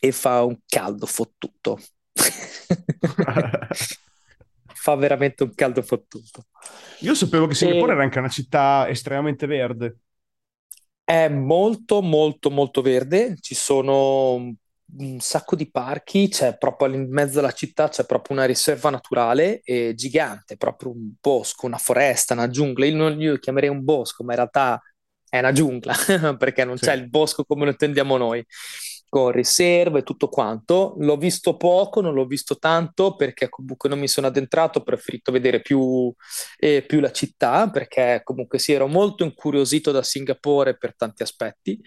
e 0.00 0.10
fa 0.12 0.42
un 0.42 0.58
caldo 0.66 1.06
fottuto. 1.06 1.78
fa 4.72 4.94
veramente 4.96 5.42
un 5.42 5.54
caldo 5.54 5.82
fottuto. 5.82 6.46
Io 7.00 7.14
sapevo 7.14 7.46
che 7.46 7.54
Singapore 7.54 7.92
e... 7.92 7.94
era 7.94 8.02
anche 8.02 8.18
una 8.18 8.28
città 8.28 8.88
estremamente 8.88 9.46
verde. 9.46 9.98
È 11.04 11.28
molto, 11.28 12.00
molto, 12.00 12.50
molto 12.50 12.80
verde. 12.80 13.36
Ci 13.38 13.54
sono 13.54 14.54
un 14.92 15.20
sacco 15.20 15.54
di 15.54 15.70
parchi, 15.70 16.28
c'è 16.28 16.56
proprio 16.56 16.92
in 16.94 17.08
mezzo 17.10 17.38
alla 17.38 17.52
città 17.52 17.88
c'è 17.88 18.04
proprio 18.06 18.36
una 18.36 18.46
riserva 18.46 18.90
naturale 18.90 19.60
e 19.62 19.94
gigante, 19.94 20.56
proprio 20.56 20.90
un 20.90 21.12
bosco, 21.20 21.66
una 21.66 21.78
foresta, 21.78 22.34
una 22.34 22.48
giungla. 22.48 22.86
Io, 22.86 22.96
non, 22.96 23.20
io 23.20 23.38
chiamerei 23.38 23.68
un 23.68 23.84
bosco, 23.84 24.24
ma 24.24 24.32
in 24.32 24.38
realtà 24.38 24.80
è 25.28 25.38
una 25.38 25.52
giungla 25.52 25.94
perché 26.38 26.64
non 26.64 26.76
sì. 26.76 26.86
c'è 26.86 26.94
il 26.94 27.08
bosco 27.08 27.44
come 27.44 27.64
lo 27.64 27.70
intendiamo 27.70 28.16
noi 28.16 28.44
con 29.10 29.32
riserve 29.32 29.98
e 29.98 30.02
tutto 30.02 30.28
quanto. 30.28 30.94
L'ho 30.98 31.16
visto 31.18 31.56
poco, 31.58 32.00
non 32.00 32.14
l'ho 32.14 32.24
visto 32.24 32.56
tanto 32.58 33.16
perché 33.16 33.50
comunque 33.50 33.90
non 33.90 33.98
mi 33.98 34.08
sono 34.08 34.28
addentrato, 34.28 34.78
ho 34.78 34.82
preferito 34.82 35.32
vedere 35.32 35.60
più, 35.60 36.10
eh, 36.56 36.82
più 36.86 37.00
la 37.00 37.12
città 37.12 37.68
perché 37.68 38.22
comunque 38.24 38.58
sì, 38.58 38.72
ero 38.72 38.86
molto 38.86 39.24
incuriosito 39.24 39.90
da 39.90 40.02
Singapore 40.02 40.78
per 40.78 40.96
tanti 40.96 41.22
aspetti 41.22 41.78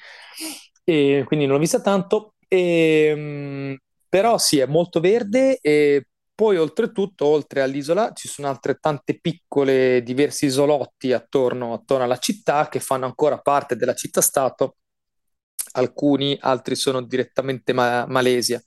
e 0.84 1.24
quindi 1.25 1.46
non 1.46 1.56
l'ho 1.56 1.62
vista 1.62 1.82
tanto. 1.82 2.36
E, 2.48 3.06
ehm, 3.08 3.77
però 4.08 4.38
sì, 4.38 4.60
è 4.60 4.65
molto 4.68 5.00
verde 5.00 5.58
e 5.60 6.08
poi 6.36 6.58
oltretutto, 6.58 7.25
oltre 7.25 7.62
all'isola, 7.62 8.12
ci 8.13 8.27
sono 8.27 8.48
altrettante 8.50 9.20
piccole, 9.20 10.01
diversi 10.03 10.46
isolotti 10.46 11.13
attorno, 11.13 11.74
attorno 11.74 12.03
alla 12.03 12.18
città 12.18 12.68
che 12.70 12.80
fanno 12.80 13.06
ancora 13.06 13.39
parte 13.39 13.75
della 13.75 13.94
città-stato 13.94 14.75
alcuni, 15.74 16.38
altri 16.39 16.75
sono 16.75 17.01
direttamente 17.01 17.74
ma- 17.74 18.06
Malesia, 18.08 18.62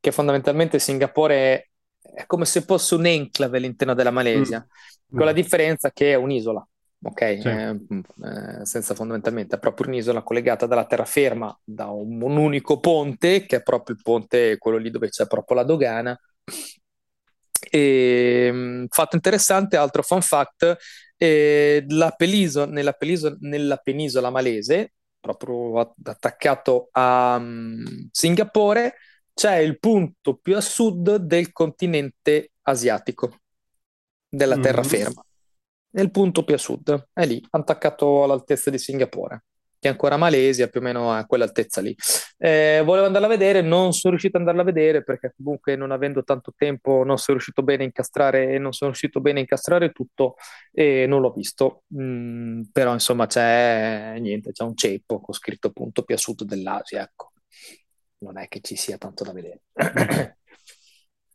che 0.00 0.12
fondamentalmente 0.12 0.78
Singapore 0.78 1.34
è, 1.34 2.26
come 2.26 2.44
se 2.44 2.62
fosse 2.62 2.94
un 2.94 3.06
enclave 3.06 3.58
all'interno 3.58 3.94
della 3.94 4.10
Malesia, 4.10 4.66
mm. 4.66 5.16
con 5.16 5.26
la 5.26 5.32
differenza 5.32 5.90
che 5.90 6.12
è 6.12 6.14
un'isola. 6.14 6.66
Ok, 7.00 7.38
sì. 7.40 7.48
eh, 7.48 7.70
eh, 7.70 8.64
senza 8.66 8.94
fondamentalmente, 8.94 9.54
è 9.54 9.58
proprio 9.58 9.86
un'isola 9.86 10.22
collegata 10.22 10.66
dalla 10.66 10.84
terraferma 10.84 11.56
da 11.62 11.86
un, 11.86 12.20
un 12.20 12.36
unico 12.36 12.80
ponte, 12.80 13.46
che 13.46 13.56
è 13.56 13.62
proprio 13.62 13.94
il 13.94 14.02
ponte, 14.02 14.58
quello 14.58 14.78
lì 14.78 14.90
dove 14.90 15.08
c'è 15.08 15.26
proprio 15.28 15.56
la 15.58 15.62
dogana, 15.62 16.18
e, 17.70 18.50
mm, 18.52 18.84
fatto 18.88 19.16
interessante, 19.16 19.76
altro 19.76 20.02
fun 20.02 20.22
fact, 20.22 20.76
eh, 21.16 21.84
peliso, 22.16 22.64
nella, 22.64 22.92
peliso, 22.92 23.36
nella, 23.40 23.76
penisola 23.76 24.30
malese 24.30 24.92
proprio 25.20 25.78
attaccato 26.04 26.88
a 26.92 27.36
um, 27.36 28.08
Singapore, 28.10 28.94
c'è 29.34 29.56
il 29.56 29.78
punto 29.78 30.36
più 30.36 30.56
a 30.56 30.60
sud 30.60 31.16
del 31.16 31.52
continente 31.52 32.52
asiatico, 32.62 33.38
della 34.28 34.56
Mm. 34.56 34.62
terraferma. 34.62 35.22
È 35.90 36.00
il 36.00 36.10
punto 36.10 36.44
più 36.44 36.54
a 36.54 36.58
sud, 36.58 37.08
è 37.12 37.24
lì, 37.24 37.42
attaccato 37.50 38.22
all'altezza 38.24 38.70
di 38.70 38.78
Singapore, 38.78 39.44
ancora 39.86 40.16
Malesia, 40.16 40.66
più 40.68 40.80
o 40.80 40.82
meno 40.82 41.12
a 41.12 41.24
quell'altezza 41.24 41.80
lì. 41.80 41.94
Eh, 42.36 42.82
volevo 42.84 43.06
andarla 43.06 43.28
a 43.28 43.30
vedere, 43.30 43.60
non 43.60 43.92
sono 43.92 44.10
riuscito 44.14 44.36
ad 44.36 44.42
andarla 44.42 44.62
a 44.62 44.72
vedere 44.72 45.04
perché 45.04 45.32
comunque 45.36 45.76
non 45.76 45.92
avendo 45.92 46.24
tanto 46.24 46.52
tempo 46.56 47.04
non 47.04 47.18
sono 47.18 47.36
riuscito 47.36 47.62
bene 47.62 47.82
a 47.82 47.86
incastrare, 47.86 48.58
non 48.58 48.72
sono 48.72 48.90
riuscito 48.90 49.20
bene 49.20 49.38
a 49.38 49.42
incastrare 49.42 49.92
tutto 49.92 50.34
e 50.72 51.06
non 51.06 51.20
l'ho 51.20 51.32
visto. 51.32 51.84
Mm, 51.94 52.62
però 52.72 52.92
insomma 52.92 53.26
c'è 53.26 54.16
niente, 54.18 54.52
c'è 54.52 54.64
un 54.64 54.74
ceppo 54.74 55.20
con 55.20 55.34
scritto 55.34 55.70
punto 55.70 56.02
più 56.02 56.14
a 56.14 56.18
sud 56.18 56.42
dell'Asia, 56.42 57.02
ecco. 57.02 57.32
Non 58.20 58.38
è 58.38 58.48
che 58.48 58.60
ci 58.60 58.74
sia 58.74 58.98
tanto 58.98 59.22
da 59.22 59.32
vedere. 59.32 59.62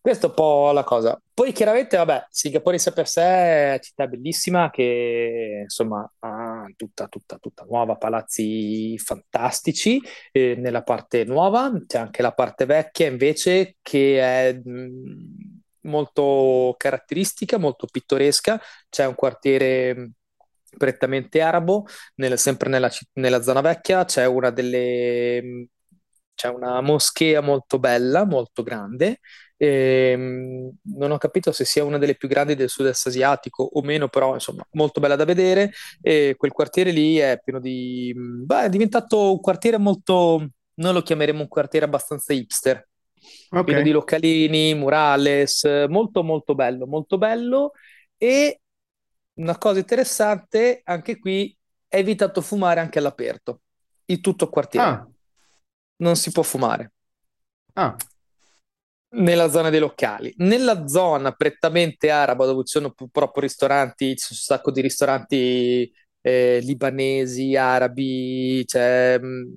Questa 0.03 0.25
è 0.27 0.29
un 0.29 0.35
po' 0.35 0.71
la 0.73 0.83
cosa. 0.83 1.17
Poi 1.33 1.53
chiaramente, 1.53 1.95
vabbè, 1.95 2.27
Singapore 2.29 2.75
in 2.75 2.81
sé 2.81 2.91
per 2.91 3.07
sé 3.07 3.21
è 3.21 3.67
una 3.69 3.79
città 3.79 4.05
bellissima 4.05 4.69
che 4.69 5.61
insomma 5.63 6.05
ha 6.19 6.42
tutta, 6.75 7.07
tutta, 7.07 7.37
tutta 7.37 7.63
nuova, 7.65 7.95
palazzi 7.97 8.97
fantastici. 8.97 10.01
E 10.31 10.55
nella 10.57 10.83
parte 10.83 11.23
nuova 11.25 11.71
c'è 11.87 11.97
anche 11.99 12.21
la 12.21 12.31
parte 12.33 12.65
vecchia 12.65 13.07
invece 13.07 13.77
che 13.81 14.19
è 14.19 14.53
mh, 14.63 15.61
molto 15.81 16.75
caratteristica, 16.77 17.57
molto 17.57 17.87
pittoresca. 17.87 18.59
C'è 18.89 19.05
un 19.05 19.15
quartiere 19.15 19.95
mh, 19.95 20.11
prettamente 20.77 21.41
arabo, 21.41 21.85
nel- 22.15 22.37
sempre 22.39 22.69
nella, 22.69 22.89
nella 23.13 23.41
zona 23.41 23.61
vecchia 23.61 24.05
c'è 24.05 24.25
una 24.25 24.49
delle... 24.49 25.41
mh, 25.41 25.65
C'è 26.35 26.47
una 26.49 26.81
moschea 26.81 27.41
molto 27.41 27.79
bella, 27.79 28.25
molto 28.25 28.63
grande, 28.63 29.19
Ehm, 29.57 30.71
non 30.95 31.11
ho 31.11 31.17
capito 31.17 31.51
se 31.51 31.65
sia 31.65 31.83
una 31.83 31.97
delle 31.97 32.15
più 32.15 32.27
grandi 32.27 32.55
del 32.55 32.69
sud-est 32.69 33.07
asiatico 33.07 33.63
o 33.63 33.81
meno, 33.81 34.09
però 34.09 34.33
insomma, 34.33 34.65
molto 34.71 34.99
bella 34.99 35.15
da 35.15 35.25
vedere. 35.25 35.71
E 36.01 36.35
quel 36.37 36.51
quartiere 36.51 36.91
lì 36.91 37.17
è 37.17 37.39
pieno 37.43 37.59
di... 37.59 38.13
Beh, 38.15 38.65
è 38.65 38.69
diventato 38.69 39.31
un 39.33 39.39
quartiere 39.41 39.77
molto... 39.77 40.47
Noi 40.75 40.93
lo 40.93 41.01
chiameremo 41.03 41.41
un 41.41 41.47
quartiere 41.47 41.85
abbastanza 41.85 42.33
hipster, 42.33 42.87
Ok. 43.51 43.65
pieno 43.65 43.81
di 43.81 43.91
localini, 43.91 44.73
murales, 44.73 45.63
molto 45.87 46.23
molto 46.23 46.55
bello, 46.55 46.85
molto 46.87 47.17
bello. 47.17 47.71
E 48.17 48.61
una 49.35 49.57
cosa 49.57 49.79
interessante, 49.79 50.81
anche 50.83 51.19
qui 51.19 51.55
è 51.87 51.97
evitato 51.97 52.41
fumare 52.41 52.79
anche 52.79 52.99
all'aperto, 52.99 53.61
in 54.05 54.21
tutto 54.21 54.45
il 54.45 54.49
quartiere. 54.49 54.85
Ah, 54.85 55.07
Non 55.97 56.15
si 56.15 56.31
può 56.31 56.43
fumare. 56.43 56.91
ah, 57.75 57.97
Nella 59.15 59.49
zona 59.49 59.69
dei 59.69 59.79
locali, 59.79 60.33
nella 60.37 60.87
zona 60.87 61.33
prettamente 61.33 62.09
araba 62.09 62.45
dove 62.45 62.63
ci 62.63 62.71
sono 62.71 62.91
pu- 62.91 63.09
proprio 63.11 63.43
ristoranti, 63.43 64.15
c'è 64.15 64.27
un 64.31 64.35
sacco 64.37 64.71
di 64.71 64.81
ristoranti 64.81 65.91
eh, 66.19 66.59
libanesi, 66.63 67.55
arabi, 67.55 68.63
c'è 68.65 69.19
mh, 69.19 69.53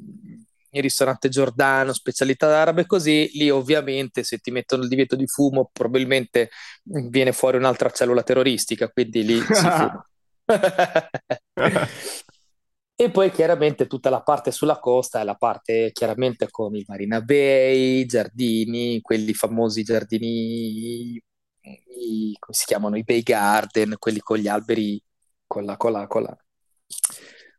il 0.73 0.83
ristorante 0.83 1.31
giordano, 1.31 1.95
specialità 1.95 2.61
arabe 2.61 2.85
così, 2.85 3.31
lì 3.33 3.49
ovviamente 3.49 4.25
se 4.25 4.39
ti 4.39 4.51
mettono 4.51 4.83
il 4.83 4.89
divieto 4.91 5.17
di 5.17 5.27
fumo 5.27 5.71
probabilmente 5.73 6.51
viene 7.09 7.33
fuori 7.33 7.57
un'altra 7.57 7.89
cellula 7.89 8.23
terroristica, 8.23 8.91
quindi 8.91 9.25
lì 9.25 9.49
si 9.51 9.71
fuma. 9.71 10.07
E 12.99 13.11
poi 13.11 13.31
chiaramente 13.31 13.87
tutta 13.87 14.09
la 14.09 14.23
parte 14.23 14.50
sulla 14.50 14.79
costa 14.79 15.21
è 15.21 15.25
la 15.25 15.35
parte 15.35 15.91
chiaramente 15.93 16.49
con 16.50 16.75
il 16.75 16.85
Marina 16.88 17.21
Bay, 17.21 18.00
i 18.00 18.07
giardini, 18.07 19.00
quelli 19.03 19.35
famosi 19.35 19.83
giardini, 19.83 21.21
i- 21.61 22.37
come 22.38 22.55
si 22.57 22.65
chiamano? 22.65 22.97
I 22.97 23.05
Bay 23.05 23.23
Garden, 23.23 23.97
quelli 23.99 24.20
con 24.20 24.38
gli 24.38 24.49
alberi, 24.49 25.03
con 25.47 25.64
la, 25.66 25.77
con 25.77 25.92
la, 25.92 26.07
con 26.07 26.23
la, 26.23 26.37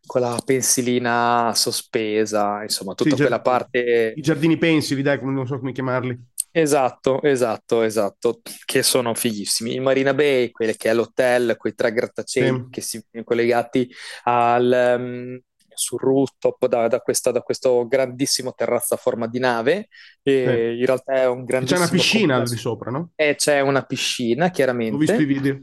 con 0.05 0.21
la 0.21 0.39
pensilina 0.43 1.51
sospesa, 1.53 2.63
insomma, 2.63 2.93
Sì, 2.95 3.03
tutta 3.03 3.15
già- 3.15 3.21
quella 3.21 3.41
parte 3.41 4.13
I 4.15 4.21
giardini 4.21 4.57
pensili, 4.57 5.01
dai, 5.01 5.19
non 5.21 5.45
so 5.45 5.59
come 5.59 5.71
chiamarli. 5.71 6.19
Esatto, 6.59 7.21
esatto, 7.21 7.83
esatto, 7.83 8.41
che 8.65 8.81
sono 8.81 9.13
fighissimi. 9.13 9.73
Il 9.75 9.81
Marina 9.81 10.15
Bay, 10.15 10.49
quello 10.49 10.73
che 10.75 10.89
è 10.89 10.93
l'hotel, 10.95 11.55
quei 11.55 11.75
tre 11.75 11.91
grattacieli 11.93 12.57
Sì. 12.63 12.69
che 12.71 12.81
si 12.81 12.97
vengono 13.11 13.23
collegati 13.25 13.87
al, 14.23 14.71
ehm, 14.71 15.39
sul 15.75 15.99
rooftop 15.99 16.65
da, 16.65 16.87
da 16.87 16.99
questa, 17.01 17.29
da 17.29 17.41
questo 17.41 17.87
grandissimo 17.87 18.53
terrazzo 18.55 18.95
a 18.95 18.97
forma 18.97 19.27
di 19.27 19.37
nave. 19.37 19.89
E 20.23 20.75
in 20.79 20.85
realtà 20.85 21.13
è 21.13 21.27
un 21.27 21.41
E 21.41 21.45
C'è 21.45 21.57
una 21.57 21.65
grandissimo 21.65 21.87
piscina 21.91 22.27
complesso. 22.37 22.53
di 22.55 22.59
sopra, 22.59 22.89
no? 22.89 23.11
E 23.13 23.35
c'è 23.35 23.59
una 23.59 23.83
piscina, 23.83 24.45
Ho 24.45 24.47
visto 24.47 24.51
i 24.51 24.55
chiaramente. 24.55 25.25
video. 25.25 25.59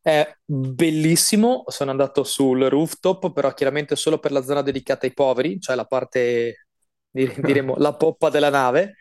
È 0.00 0.36
bellissimo. 0.42 1.64
Sono 1.66 1.90
andato 1.90 2.24
sul 2.24 2.62
rooftop, 2.64 3.30
però 3.30 3.52
chiaramente 3.52 3.94
solo 3.94 4.18
per 4.18 4.32
la 4.32 4.42
zona 4.42 4.62
dedicata 4.62 5.04
ai 5.04 5.12
poveri, 5.12 5.60
cioè 5.60 5.76
la 5.76 5.84
parte, 5.84 6.66
dire- 7.10 7.34
diremo, 7.60 7.74
la 7.76 7.94
poppa 7.94 8.30
della 8.30 8.48
nave 8.48 8.94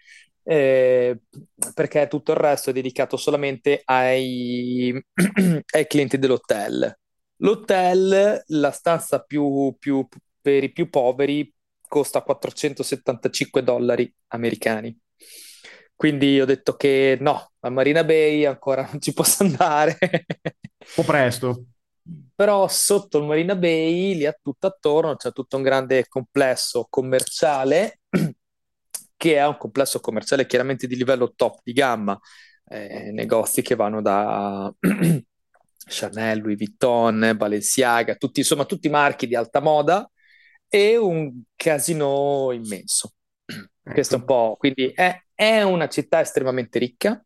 eh, 0.43 1.21
perché 1.73 2.07
tutto 2.07 2.31
il 2.31 2.37
resto 2.37 2.69
è 2.69 2.73
dedicato 2.73 3.17
solamente 3.17 3.81
ai, 3.85 4.93
ai 5.73 5.87
clienti 5.87 6.17
dell'hotel. 6.17 6.97
L'hotel, 7.37 8.43
la 8.47 8.71
stanza 8.71 9.21
più, 9.21 9.75
più- 9.79 10.07
per 10.41 10.63
i 10.63 10.71
più 10.71 10.89
poveri, 10.89 11.51
costa 11.87 12.21
475 12.21 13.63
dollari 13.63 14.11
americani. 14.27 14.97
Quindi 15.95 16.39
ho 16.41 16.45
detto 16.45 16.75
che 16.75 17.17
no, 17.21 17.51
a 17.61 17.69
Marina 17.69 18.03
Bay 18.03 18.45
ancora 18.45 18.87
non 18.91 18.99
ci 19.01 19.13
posso 19.13 19.43
andare. 19.43 19.97
Un 19.99 20.87
po' 20.95 21.03
presto. 21.03 21.65
Però 22.35 22.67
sotto 22.67 23.19
il 23.19 23.25
Marina 23.25 23.55
Bay, 23.55 24.15
lì 24.15 24.25
a 24.25 24.37
tutto 24.41 24.67
attorno, 24.67 25.15
c'è 25.15 25.31
tutto 25.31 25.55
un 25.57 25.63
grande 25.63 26.07
complesso 26.07 26.87
commerciale, 26.89 28.01
che 29.23 29.37
è 29.37 29.47
un 29.47 29.55
complesso 29.57 30.01
commerciale 30.01 30.45
chiaramente 30.45 30.85
di 30.85 30.97
livello 30.97 31.33
top 31.33 31.61
di 31.63 31.71
gamma, 31.71 32.19
eh, 32.67 33.09
negozi 33.13 33.61
che 33.61 33.73
vanno 33.75 34.01
da 34.01 34.73
Chanel, 35.87 36.39
Louis 36.39 36.57
Vuitton, 36.57 37.33
Balenciaga, 37.37 38.15
tutti, 38.15 38.39
insomma 38.41 38.65
tutti 38.65 38.89
marchi 38.89 39.25
di 39.27 39.35
alta 39.35 39.61
moda 39.61 40.09
e 40.67 40.97
un 40.97 41.41
casino 41.55 42.51
immenso. 42.51 43.13
Questo 43.89 44.15
è 44.15 44.17
un 44.19 44.23
Ecco. 44.23 44.25
po', 44.25 44.55
quindi 44.57 44.87
è, 44.93 45.17
è 45.33 45.61
una 45.61 45.87
città 45.87 46.19
estremamente 46.19 46.79
ricca, 46.79 47.23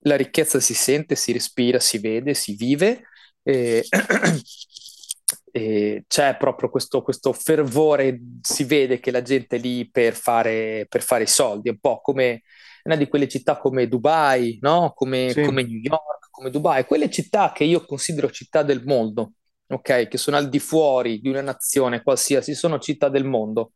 la 0.00 0.16
ricchezza 0.16 0.60
si 0.60 0.74
sente, 0.74 1.16
si 1.16 1.32
respira, 1.32 1.80
si 1.80 1.98
vede, 1.98 2.34
si 2.34 2.54
vive 2.56 3.04
e, 3.42 3.86
e 5.56 6.04
c'è 6.06 6.36
proprio 6.36 6.68
questo, 6.68 7.02
questo 7.02 7.32
fervore, 7.32 8.20
si 8.42 8.64
vede 8.64 9.00
che 9.00 9.10
la 9.10 9.22
gente 9.22 9.56
è 9.56 9.58
lì 9.58 9.88
per 9.90 10.14
fare, 10.14 10.86
per 10.88 11.02
fare 11.02 11.22
i 11.24 11.26
soldi, 11.26 11.68
è 11.68 11.72
un 11.72 11.78
po' 11.78 12.00
come 12.02 12.42
una 12.84 12.96
di 12.96 13.08
quelle 13.08 13.26
città 13.28 13.56
come 13.58 13.88
Dubai, 13.88 14.58
no? 14.60 14.92
Come, 14.94 15.30
Sì. 15.30 15.42
come 15.42 15.62
New 15.62 15.78
York, 15.80 16.28
come 16.30 16.50
Dubai, 16.50 16.84
quelle 16.84 17.10
città 17.10 17.52
che 17.52 17.64
io 17.64 17.84
considero 17.86 18.30
città 18.30 18.62
del 18.62 18.84
mondo, 18.84 19.32
ok? 19.68 20.08
Che 20.08 20.18
sono 20.18 20.36
al 20.36 20.48
di 20.50 20.58
fuori 20.58 21.20
di 21.20 21.28
una 21.30 21.40
nazione 21.40 22.02
qualsiasi, 22.02 22.54
sono 22.54 22.78
città 22.78 23.08
del 23.08 23.24
mondo. 23.24 23.72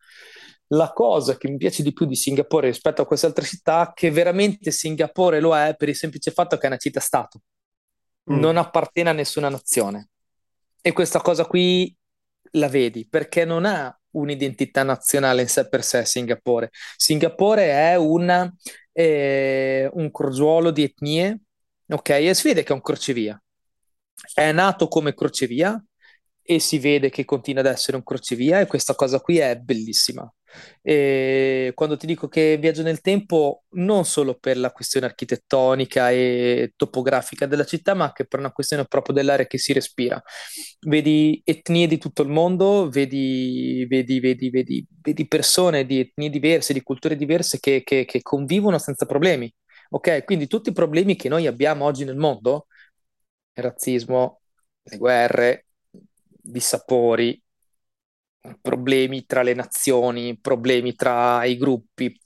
La 0.73 0.93
cosa 0.93 1.37
che 1.38 1.49
mi 1.49 1.57
piace 1.57 1.83
di 1.83 1.93
più 1.95 2.05
di 2.07 2.14
Singapore 2.14 2.69
rispetto 2.69 3.03
a 3.03 3.07
queste 3.07 3.27
altre 3.27 3.45
città 3.47 3.88
è 3.88 3.93
che 3.95 4.11
veramente 4.11 4.71
Singapore 4.71 5.40
lo 5.40 5.57
è 5.57 5.75
per 5.77 5.88
il 5.88 5.97
semplice 5.97 6.31
fatto 6.31 6.57
che 6.59 6.64
è 6.64 6.66
una 6.66 6.77
città-stato, 6.77 7.40
Mm. 8.31 8.38
non 8.38 8.59
appartiene 8.59 9.11
a 9.11 9.12
nessuna 9.14 9.49
nazione. 9.49 10.10
E 10.83 10.93
questa 10.93 11.21
cosa 11.21 11.45
qui 11.45 11.95
la 12.53 12.69
vedi 12.69 13.07
perché 13.07 13.45
non 13.45 13.64
ha 13.64 13.95
un'identità 14.12 14.83
nazionale 14.83 15.43
in 15.43 15.49
sé 15.49 15.69
per 15.69 15.85
sé 15.85 16.05
Singapore. 16.05 16.71
Singapore 16.97 17.71
è 17.71 17.97
una, 17.97 18.53
eh, 18.93 19.88
un 19.93 20.11
crogiuolo 20.11 20.71
di 20.71 20.83
etnie, 20.85 21.40
ok? 21.88 22.09
E 22.11 22.35
si 22.35 22.49
vede 22.49 22.62
che 22.62 22.73
è 22.73 22.75
un 22.75 22.83
crocevia. 22.83 23.40
È 24.35 24.53
nato 24.53 24.88
come 24.88 25.14
crocevia 25.14 25.83
e 26.55 26.59
si 26.59 26.79
vede 26.79 27.11
che 27.11 27.25
continua 27.25 27.61
ad 27.63 27.69
essere 27.69 27.97
un 27.97 28.03
crocevia 28.03 28.61
e 28.61 28.67
questa 28.67 28.95
cosa 28.95 29.21
qui 29.21 29.39
è 29.39 29.57
bellissima. 29.57 30.29
E 30.83 31.71
quando 31.77 31.97
ti 31.97 32.07
dico 32.07 32.27
che 32.29 32.57
viaggio 32.59 32.83
nel 32.83 33.01
tempo, 33.01 33.65
non 33.75 34.05
solo 34.05 34.35
per 34.37 34.57
la 34.59 34.73
questione 34.73 35.07
architettonica 35.07 36.11
e 36.11 36.73
topografica 36.77 37.47
della 37.47 37.65
città, 37.65 37.95
ma 37.95 38.07
anche 38.07 38.27
per 38.27 38.41
una 38.41 38.51
questione 38.51 38.85
proprio 38.87 39.15
dell'aria 39.15 39.47
che 39.47 39.59
si 39.59 39.73
respira. 39.73 40.21
Vedi 40.81 41.41
etnie 41.45 41.87
di 41.87 41.99
tutto 41.99 42.23
il 42.23 42.29
mondo, 42.29 42.89
vedi, 42.89 43.87
vedi, 43.89 44.19
vedi, 44.21 44.51
vedi, 44.51 44.87
vedi 45.03 45.29
persone 45.29 45.87
di 45.87 46.01
etnie 46.01 46.31
diverse, 46.31 46.73
di 46.73 46.83
culture 46.83 47.15
diverse 47.17 47.61
che, 47.61 47.83
che- 47.85 48.05
che 48.05 48.23
convivono 48.23 48.79
senza 48.79 49.07
problemi. 49.07 49.53
Ok, 49.91 50.25
quindi 50.25 50.47
tutti 50.49 50.71
i 50.71 50.73
problemi 50.73 51.15
che 51.17 51.29
noi 51.29 51.47
abbiamo 51.47 51.85
oggi 51.85 52.05
nel 52.05 52.17
mondo, 52.17 52.67
il 53.55 53.63
razzismo, 53.65 54.41
le 54.83 54.97
guerre, 54.99 55.67
dissapori, 56.42 57.40
problemi 58.61 59.24
tra 59.26 59.42
le 59.42 59.55
nazioni, 59.55 60.38
problemi 60.38 60.94
tra 60.94 61.44
i 61.44 61.57
gruppi, 61.57 62.18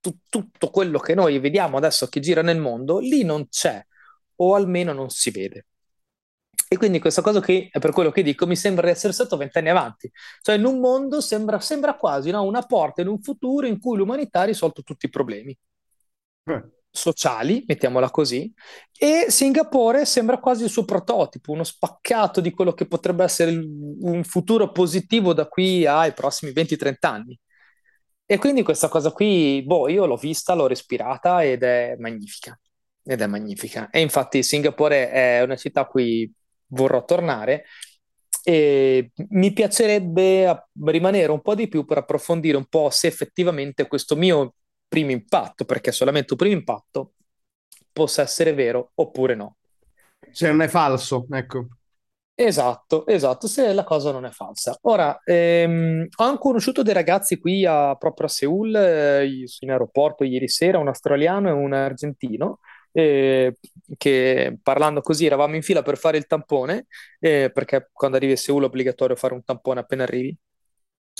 tu- 0.00 0.18
tutto 0.28 0.70
quello 0.70 0.98
che 0.98 1.14
noi 1.14 1.38
vediamo 1.38 1.76
adesso 1.76 2.06
che 2.08 2.20
gira 2.20 2.42
nel 2.42 2.58
mondo, 2.58 2.98
lì 2.98 3.22
non 3.24 3.48
c'è, 3.48 3.84
o 4.36 4.54
almeno 4.54 4.92
non 4.92 5.10
si 5.10 5.30
vede. 5.30 5.66
E 6.70 6.76
quindi 6.76 6.98
questa 7.00 7.22
cosa 7.22 7.40
è 7.40 7.78
per 7.78 7.92
quello 7.92 8.10
che 8.10 8.22
dico, 8.22 8.46
mi 8.46 8.54
sembra 8.56 8.86
di 8.86 8.92
essere 8.92 9.12
stato 9.14 9.36
vent'anni 9.38 9.70
avanti. 9.70 10.10
Cioè 10.42 10.56
in 10.56 10.64
un 10.66 10.80
mondo 10.80 11.20
sembra, 11.20 11.60
sembra 11.60 11.96
quasi 11.96 12.30
no? 12.30 12.42
una 12.44 12.62
porta 12.62 13.00
in 13.00 13.08
un 13.08 13.20
futuro 13.22 13.66
in 13.66 13.78
cui 13.80 13.96
l'umanità 13.96 14.40
ha 14.40 14.44
risolto 14.44 14.82
tutti 14.82 15.06
i 15.06 15.10
problemi 15.10 15.56
Eh, 16.46 16.62
sociali, 16.90 17.64
mettiamola 17.66 18.10
così, 18.10 18.52
e 18.96 19.26
Singapore 19.28 20.04
sembra 20.04 20.38
quasi 20.38 20.64
il 20.64 20.70
suo 20.70 20.84
prototipo, 20.84 21.52
uno 21.52 21.64
spaccato 21.64 22.40
di 22.40 22.50
quello 22.50 22.72
che 22.72 22.86
potrebbe 22.86 23.24
essere 23.24 23.50
un 23.52 24.22
futuro 24.24 24.72
positivo 24.72 25.32
da 25.32 25.46
qui 25.46 25.86
ai 25.86 26.12
prossimi 26.12 26.52
20-30 26.52 27.08
anni. 27.08 27.38
E 28.30 28.36
quindi 28.38 28.62
questa 28.62 28.88
cosa 28.88 29.10
qui, 29.10 29.62
boh, 29.64 29.88
io 29.88 30.04
l'ho 30.04 30.16
vista, 30.16 30.54
l'ho 30.54 30.66
respirata 30.66 31.42
ed 31.42 31.62
è 31.62 31.96
magnifica. 31.98 32.58
Ed 33.02 33.22
è 33.22 33.26
magnifica. 33.26 33.88
E 33.90 34.00
infatti 34.00 34.42
Singapore 34.42 35.10
è 35.10 35.40
una 35.42 35.56
città 35.56 35.82
a 35.82 35.86
cui 35.86 36.30
vorrò 36.68 37.04
tornare 37.04 37.64
e 38.44 39.12
mi 39.30 39.52
piacerebbe 39.52 40.68
rimanere 40.84 41.32
un 41.32 41.40
po' 41.40 41.54
di 41.54 41.68
più 41.68 41.84
per 41.84 41.98
approfondire 41.98 42.56
un 42.56 42.66
po' 42.66 42.90
se 42.90 43.06
effettivamente 43.06 43.86
questo 43.86 44.16
mio 44.16 44.54
primo 44.88 45.10
impatto, 45.12 45.64
perché 45.64 45.92
solamente 45.92 46.32
un 46.32 46.38
primo 46.38 46.54
impatto, 46.56 47.14
possa 47.92 48.22
essere 48.22 48.52
vero 48.54 48.92
oppure 48.94 49.34
no. 49.34 49.56
se 50.32 50.46
non 50.48 50.62
è 50.62 50.68
falso, 50.68 51.26
ecco. 51.30 51.68
Esatto, 52.40 53.04
esatto, 53.08 53.48
se 53.48 53.72
la 53.72 53.82
cosa 53.82 54.12
non 54.12 54.24
è 54.24 54.30
falsa. 54.30 54.78
Ora, 54.82 55.20
ehm, 55.24 56.06
ho 56.18 56.22
anche 56.24 56.38
conosciuto 56.38 56.82
dei 56.84 56.94
ragazzi 56.94 57.36
qui 57.40 57.64
a- 57.66 57.96
proprio 57.96 58.26
a 58.26 58.30
Seoul, 58.30 58.76
eh, 58.76 59.26
in 59.60 59.70
aeroporto 59.72 60.22
ieri 60.22 60.46
sera, 60.48 60.78
un 60.78 60.86
australiano 60.86 61.48
e 61.48 61.50
un 61.52 61.72
argentino, 61.72 62.60
eh, 62.92 63.56
che 63.96 64.56
parlando 64.62 65.00
così 65.00 65.26
eravamo 65.26 65.56
in 65.56 65.62
fila 65.62 65.82
per 65.82 65.98
fare 65.98 66.16
il 66.16 66.26
tampone, 66.28 66.86
eh, 67.18 67.50
perché 67.52 67.88
quando 67.92 68.16
arrivi 68.16 68.32
a 68.34 68.36
Seoul 68.36 68.62
è 68.62 68.66
obbligatorio 68.66 69.16
fare 69.16 69.34
un 69.34 69.42
tampone 69.42 69.80
appena 69.80 70.04
arrivi. 70.04 70.36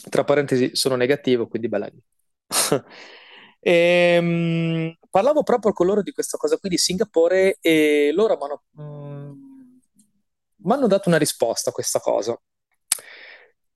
Tra 0.09 0.22
parentesi, 0.24 0.70
sono 0.76 0.94
negativo, 0.94 1.48
quindi 1.48 1.68
bella 1.68 1.87
lì. 1.87 2.00
Ehm, 3.61 4.94
parlavo 5.11 5.42
proprio 5.42 5.73
con 5.73 5.87
loro 5.87 6.03
di 6.03 6.12
questa 6.12 6.37
cosa 6.37 6.57
qui 6.59 6.68
di 6.68 6.79
Singapore 6.79 7.59
e 7.61 8.11
loro 8.14 8.37
mi 8.37 8.44
hanno 8.44 8.62
mm, 8.81 9.33
dato 10.87 11.09
una 11.09 11.18
risposta 11.18 11.71
a 11.71 11.73
questa 11.73 11.99
cosa 12.01 12.38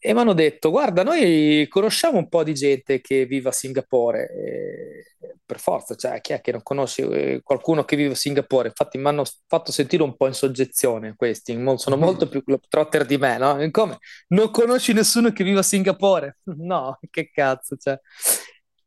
e 0.05 0.12
mi 0.12 0.18
hanno 0.18 0.33
detto: 0.33 0.71
Guarda, 0.71 1.05
noi 1.05 1.66
conosciamo 1.68 2.18
un 2.18 2.29
po' 2.29 2.42
di 2.42 2.55
gente 2.55 3.01
che 3.01 3.25
vive 3.25 3.51
a 3.51 3.53
Singapore, 3.53 4.29
e 4.31 5.37
per 5.47 5.61
forza, 5.61 5.95
cioè, 5.95 6.21
chi 6.21 6.33
è 6.33 6.40
che 6.40 6.51
non 6.51 6.64
conosce 6.64 7.35
eh, 7.35 7.42
qualcuno 7.45 7.85
che 7.85 7.95
vive 7.95 8.12
a 8.12 8.16
Singapore? 8.16 8.66
Infatti, 8.66 8.99
mi 8.99 9.07
hanno 9.07 9.23
fatto 9.47 9.71
sentire 9.71 10.03
un 10.03 10.16
po' 10.16 10.27
in 10.27 10.33
soggezione 10.33 11.14
questi, 11.14 11.53
sono 11.77 11.97
molto 11.97 12.29
più 12.29 12.42
globetrotter 12.42 13.07
di 13.07 13.16
me, 13.16 13.38
no? 13.38 13.61
E 13.61 13.71
Come? 13.71 13.99
Non 14.29 14.51
conosci 14.51 14.92
nessuno 14.92 15.31
che 15.31 15.45
vive 15.45 15.61
a 15.61 15.62
Singapore? 15.62 16.38
No, 16.62 16.99
che 17.11 17.31
cazzo, 17.31 17.77
cioè. 17.77 17.99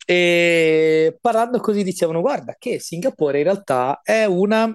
E 0.06 1.18
parlando 1.20 1.60
così 1.60 1.84
dicevano, 1.84 2.22
guarda 2.22 2.56
che 2.58 2.80
Singapore 2.80 3.40
in 3.40 3.44
realtà 3.46 4.02
è 4.04 4.26
una, 4.26 4.72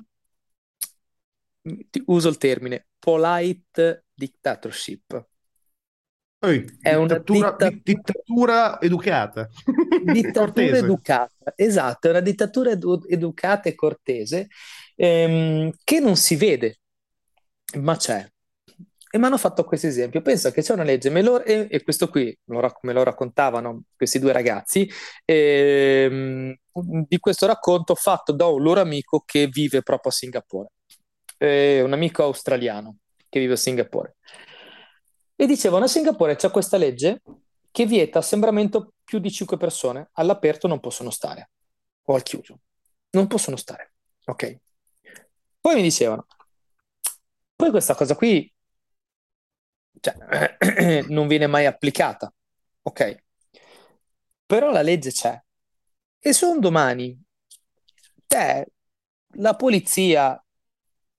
uso 2.07 2.29
il 2.29 2.37
termine, 2.39 2.87
polite 2.99 4.05
dictatorship. 4.15 5.27
Poi, 6.39 6.65
È 6.81 6.95
una 6.95 7.17
dittatura, 7.17 7.55
dittatura, 7.55 7.71
di- 7.71 7.83
dittatura 7.83 8.81
educata, 8.81 9.49
dittatura 9.97 10.79
educata, 10.79 11.53
esatto, 11.57 12.07
è 12.09 12.11
una 12.11 12.21
dittatura 12.21 12.71
edu- 12.71 13.05
educata 13.11 13.69
e 13.69 13.75
cortese 13.75 14.49
ehm, 14.97 15.73
che 15.85 16.01
non 16.01 16.17
si 16.17 16.37
vede, 16.37 16.81
ma 17.81 17.97
c'è. 17.97 18.27
E 19.13 19.19
mi 19.19 19.25
hanno 19.25 19.39
fatto 19.39 19.65
questo 19.65 19.89
esempio. 19.89 20.23
Pensa 20.23 20.53
che 20.53 20.63
c'è 20.63 20.73
una 20.73 20.85
legge, 20.85 21.11
lo- 21.21 21.43
e, 21.43 21.67
e 21.69 21.83
questo 21.83 22.09
qui 22.09 22.37
lo, 22.45 22.61
me 22.83 22.93
lo 22.93 23.03
raccontavano 23.03 23.83
questi 23.97 24.21
due 24.21 24.33
ragazzi, 24.33 24.89
ehm, 25.25 26.55
di 26.73 27.19
questo 27.19 27.47
racconto 27.47 27.97
fatto 27.97 28.33
da 28.33 28.47
un 28.47 28.63
loro 28.63 28.81
amico 28.81 29.23
che 29.27 29.49
vive 29.49 29.83
proprio 29.83 30.13
a 30.13 30.15
Singapore, 30.15 30.69
Eh, 31.39 31.81
un 31.83 31.93
amico 31.93 32.23
australiano 32.23 32.99
che 33.29 33.41
vive 33.41 33.55
a 33.55 33.57
Singapore. 33.57 34.17
E 35.35 35.47
dicevano, 35.47 35.87
a 35.87 35.89
Singapore 35.89 36.37
c'è 36.37 36.51
questa 36.51 36.77
legge 36.77 37.23
che 37.73 37.87
vieta 37.87 38.19
assembramento 38.21 38.93
più 39.03 39.19
di 39.19 39.31
5 39.31 39.57
persone, 39.57 40.11
all'aperto 40.13 40.69
non 40.69 40.79
possono 40.81 41.11
stare, 41.11 41.51
o 42.05 42.15
al 42.15 42.23
chiuso, 42.23 42.61
non 43.11 43.27
possono 43.27 43.57
stare. 43.57 43.95
Ok. 44.27 44.57
Poi 45.61 45.75
mi 45.75 45.83
dicevano, 45.83 46.27
poi 47.57 47.71
questa 47.71 47.95
cosa 47.95 48.15
qui 48.15 48.53
cioè, 50.01 51.05
non 51.09 51.27
viene 51.27 51.47
mai 51.47 51.67
applicata, 51.67 52.33
ok? 52.83 53.23
Però 54.47 54.71
la 54.71 54.83
legge 54.83 55.11
c'è. 55.11 55.41
E 56.19 56.33
se 56.33 56.45
un 56.45 56.61
domani 56.61 57.19
te, 58.27 58.67
la 59.37 59.55
polizia, 59.57 60.43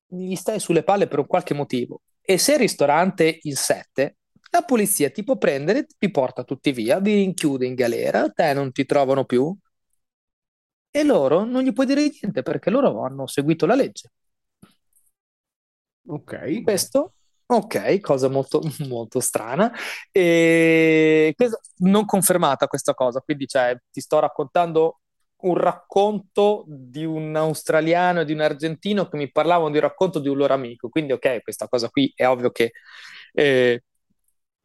gli 0.07 0.35
stai 0.35 0.59
sulle 0.59 0.83
palle 0.83 1.07
per 1.07 1.19
un 1.19 1.27
qualche 1.27 1.53
motivo 1.53 2.01
e 2.21 2.37
sei 2.37 2.55
il 2.55 2.61
ristorante 2.61 3.39
il 3.43 3.57
7, 3.57 4.17
la 4.51 4.63
polizia 4.63 5.09
ti 5.09 5.23
può 5.23 5.37
prendere, 5.37 5.85
ti 5.85 6.11
porta 6.11 6.43
tutti 6.43 6.71
via, 6.71 6.99
vi 6.99 7.15
rinchiude 7.15 7.65
in 7.65 7.73
galera, 7.75 8.29
te 8.29 8.53
non 8.53 8.71
ti 8.71 8.85
trovano 8.85 9.25
più 9.25 9.55
e 10.89 11.03
loro 11.03 11.43
non 11.43 11.63
gli 11.63 11.73
puoi 11.73 11.85
dire 11.85 12.01
niente 12.21 12.41
perché 12.43 12.69
loro 12.69 13.03
hanno 13.03 13.27
seguito 13.27 13.65
la 13.65 13.75
legge. 13.75 14.11
Ok. 16.07 16.61
Questo, 16.63 17.13
ok, 17.55 17.99
cosa 17.99 18.29
molto, 18.29 18.61
molto 18.87 19.19
strana. 19.19 19.71
E 20.11 21.35
non 21.79 22.05
confermata 22.05 22.67
questa 22.67 22.93
cosa, 22.93 23.21
quindi 23.21 23.47
cioè, 23.47 23.77
ti 23.91 24.01
sto 24.01 24.19
raccontando 24.19 24.99
un 25.41 25.55
racconto 25.55 26.63
di 26.67 27.03
un 27.03 27.35
australiano 27.35 28.21
e 28.21 28.25
di 28.25 28.33
un 28.33 28.41
argentino 28.41 29.07
che 29.07 29.17
mi 29.17 29.31
parlavano 29.31 29.69
di 29.71 29.77
un 29.77 29.83
racconto 29.83 30.19
di 30.19 30.29
un 30.29 30.37
loro 30.37 30.53
amico. 30.53 30.89
Quindi, 30.89 31.13
ok, 31.13 31.41
questa 31.41 31.67
cosa 31.67 31.89
qui 31.89 32.11
è 32.15 32.27
ovvio 32.27 32.51
che 32.51 32.71
eh, 33.33 33.83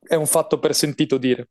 è 0.01 0.15
un 0.15 0.27
fatto 0.27 0.59
per 0.59 0.75
sentito 0.75 1.19
dire. 1.19 1.49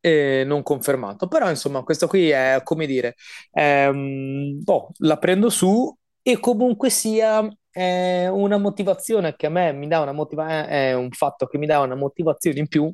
E 0.00 0.44
non 0.46 0.62
confermato, 0.62 1.26
però 1.26 1.48
insomma, 1.50 1.82
questo 1.82 2.06
qui 2.06 2.30
è 2.30 2.60
come 2.62 2.86
dire, 2.86 3.16
ehm, 3.52 4.62
boh, 4.62 4.90
la 4.98 5.18
prendo 5.18 5.50
su 5.50 5.92
e 6.22 6.38
comunque 6.38 6.88
sia 6.90 7.46
è 7.78 8.26
una 8.28 8.58
motivazione 8.58 9.36
che 9.36 9.46
a 9.46 9.50
me 9.50 9.72
mi 9.72 9.86
dà 9.86 10.00
una 10.00 10.12
motivazione, 10.12 10.68
è 10.68 10.94
un 10.94 11.10
fatto 11.12 11.46
che 11.46 11.58
mi 11.58 11.66
dà 11.66 11.78
una 11.80 11.94
motivazione 11.94 12.58
in 12.58 12.66
più, 12.66 12.92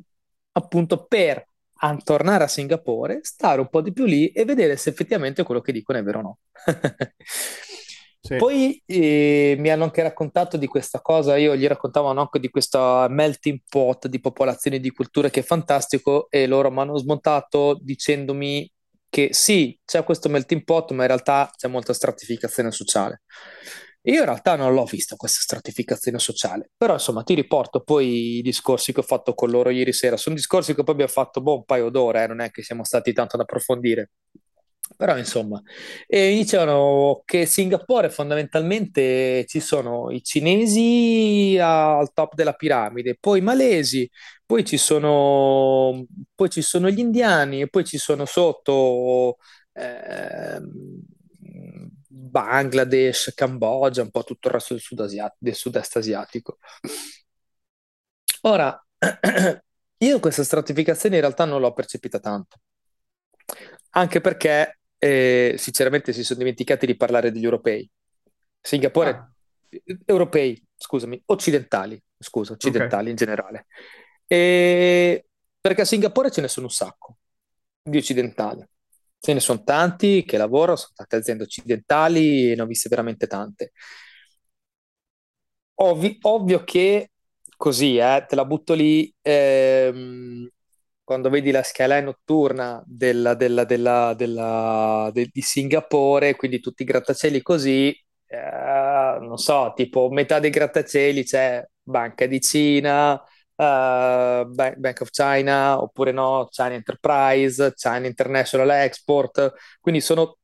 appunto 0.51 1.05
per 1.07 1.43
a- 1.79 1.97
tornare 2.03 2.43
a 2.43 2.47
Singapore, 2.47 3.19
stare 3.23 3.61
un 3.61 3.69
po' 3.69 3.81
di 3.81 3.91
più 3.91 4.05
lì 4.05 4.27
e 4.29 4.45
vedere 4.45 4.77
se 4.77 4.91
effettivamente 4.91 5.43
quello 5.43 5.61
che 5.61 5.71
dicono 5.71 5.97
è 5.97 6.03
vero 6.03 6.19
o 6.19 6.21
no. 6.21 6.37
Sì. 8.25 8.35
Poi 8.37 8.81
eh, 8.87 9.55
mi 9.59 9.69
hanno 9.69 9.83
anche 9.83 10.01
raccontato 10.01 10.57
di 10.57 10.65
questa 10.65 10.99
cosa, 10.99 11.37
io 11.37 11.55
gli 11.55 11.67
raccontavano 11.67 12.21
anche 12.21 12.39
di 12.39 12.49
questa 12.49 13.07
melting 13.07 13.59
pot 13.69 14.07
di 14.07 14.19
popolazioni 14.19 14.79
di 14.79 14.89
culture 14.89 15.29
che 15.29 15.41
è 15.41 15.43
fantastico 15.43 16.27
e 16.31 16.47
loro 16.47 16.71
mi 16.71 16.79
hanno 16.79 16.97
smontato 16.97 17.77
dicendomi 17.79 18.67
che 19.09 19.29
sì, 19.31 19.79
c'è 19.85 20.03
questo 20.03 20.27
melting 20.29 20.63
pot, 20.63 20.91
ma 20.91 21.03
in 21.03 21.07
realtà 21.09 21.51
c'è 21.55 21.67
molta 21.67 21.93
stratificazione 21.93 22.71
sociale. 22.71 23.21
Io 24.07 24.19
in 24.19 24.25
realtà 24.25 24.55
non 24.55 24.73
l'ho 24.73 24.85
vista 24.85 25.15
questa 25.15 25.39
stratificazione 25.41 26.19
sociale, 26.19 26.69
però 26.77 26.93
insomma 26.93 27.23
ti 27.23 27.33
riporto 27.33 27.81
poi 27.81 28.37
i 28.37 28.41
discorsi 28.43 28.93
che 28.93 28.99
ho 28.99 29.03
fatto 29.03 29.33
con 29.33 29.49
loro 29.49 29.71
ieri 29.71 29.93
sera. 29.93 30.15
Sono 30.15 30.35
discorsi 30.35 30.75
che 30.75 30.83
poi 30.83 30.93
abbiamo 30.93 31.11
fatto 31.11 31.41
boh, 31.41 31.55
un 31.57 31.65
paio 31.65 31.89
d'ore, 31.89 32.23
eh, 32.23 32.27
non 32.27 32.39
è 32.41 32.51
che 32.51 32.61
siamo 32.61 32.83
stati 32.83 33.13
tanto 33.13 33.35
ad 33.35 33.41
approfondire. 33.41 34.11
Però 34.97 35.17
insomma, 35.17 35.59
e 36.07 36.33
dicevano 36.35 37.23
che 37.25 37.47
Singapore 37.47 38.09
fondamentalmente 38.11 39.43
ci 39.47 39.59
sono 39.59 40.11
i 40.11 40.21
cinesi 40.23 41.57
al 41.59 42.13
top 42.13 42.35
della 42.35 42.53
piramide, 42.53 43.17
poi 43.19 43.39
i 43.39 43.41
malesi, 43.41 44.07
poi 44.45 44.63
ci 44.63 44.77
sono, 44.77 46.05
poi 46.35 46.49
ci 46.51 46.61
sono 46.61 46.89
gli 46.91 46.99
indiani 46.99 47.61
e 47.61 47.67
poi 47.69 47.83
ci 47.83 47.97
sono 47.97 48.25
sotto 48.25 49.37
ehm, 49.73 51.01
Bangladesh, 52.25 53.33
Cambogia, 53.35 54.01
un 54.01 54.11
po' 54.11 54.23
tutto 54.23 54.47
il 54.47 54.53
resto 54.53 54.73
del 54.73 54.81
sud 54.81 54.99
asiatico, 54.99 55.37
del 55.39 55.55
sud-est 55.55 55.95
asiatico. 55.97 56.57
Ora, 58.41 58.85
io 59.97 60.19
questa 60.19 60.43
stratificazione 60.43 61.15
in 61.15 61.21
realtà 61.21 61.45
non 61.45 61.61
l'ho 61.61 61.73
percepita 61.73 62.19
tanto, 62.19 62.59
anche 63.91 64.21
perché 64.21 64.79
eh, 64.97 65.55
sinceramente 65.57 66.13
si 66.13 66.23
sono 66.23 66.39
dimenticati 66.39 66.85
di 66.85 66.95
parlare 66.95 67.31
degli 67.31 67.43
europei. 67.43 67.89
Ah, 67.91 68.29
Singapore, 68.61 69.33
eh, 69.69 69.99
europei, 70.05 70.61
scusami, 70.75 71.21
occidentali, 71.27 72.01
scusa, 72.17 72.53
occidentali 72.53 73.09
in 73.09 73.15
generale. 73.15 73.67
E 74.27 75.25
perché 75.61 75.81
a 75.81 75.85
Singapore 75.85 76.31
ce 76.31 76.41
ne 76.41 76.47
sono 76.47 76.65
un 76.65 76.71
sacco 76.71 77.17
di 77.81 77.97
occidentali. 77.97 78.67
Ce 79.25 79.33
ne 79.33 79.39
sono 79.39 79.63
tanti 79.63 80.23
che 80.23 80.37
lavorano, 80.37 80.75
sono 80.77 80.91
tante 80.95 81.15
aziende 81.15 81.43
occidentali 81.43 82.53
ne 82.55 82.61
ho 82.61 82.65
viste 82.67 82.89
veramente 82.89 83.25
tante. 83.25 83.71
Ovvi- 85.77 86.17
ovvio 86.21 86.63
che 86.63 87.11
così, 87.57 87.97
eh, 87.97 88.25
te 88.27 88.35
la 88.35 88.45
butto 88.45 88.73
lì, 88.73 89.13
ehm, 89.21 90.47
quando 91.03 91.29
vedi 91.29 91.51
la 91.51 91.63
skyline 91.63 92.01
notturna 92.01 92.81
della- 92.85 93.33
della- 93.35 94.13
della- 94.13 95.09
de- 95.13 95.29
di 95.31 95.41
Singapore, 95.41 96.35
quindi 96.35 96.59
tutti 96.59 96.83
i 96.83 96.85
grattacieli 96.85 97.41
così, 97.41 97.89
eh, 98.27 99.17
non 99.21 99.37
so, 99.37 99.73
tipo 99.75 100.09
metà 100.09 100.39
dei 100.39 100.49
grattacieli 100.49 101.23
c'è 101.23 101.63
Banca 101.83 102.25
di 102.25 102.39
Cina, 102.41 103.21
eh, 103.55 104.45
Bank, 104.47 105.01
of 105.01 105.09
China, 105.11 105.81
oppure 105.81 106.11
no, 106.11 106.47
China 106.51 106.73
Enterprise, 106.73 107.73
China 107.75 108.07
International 108.07 108.69
Export, 108.71 109.53
quindi 109.79 110.01
sono 110.01 110.37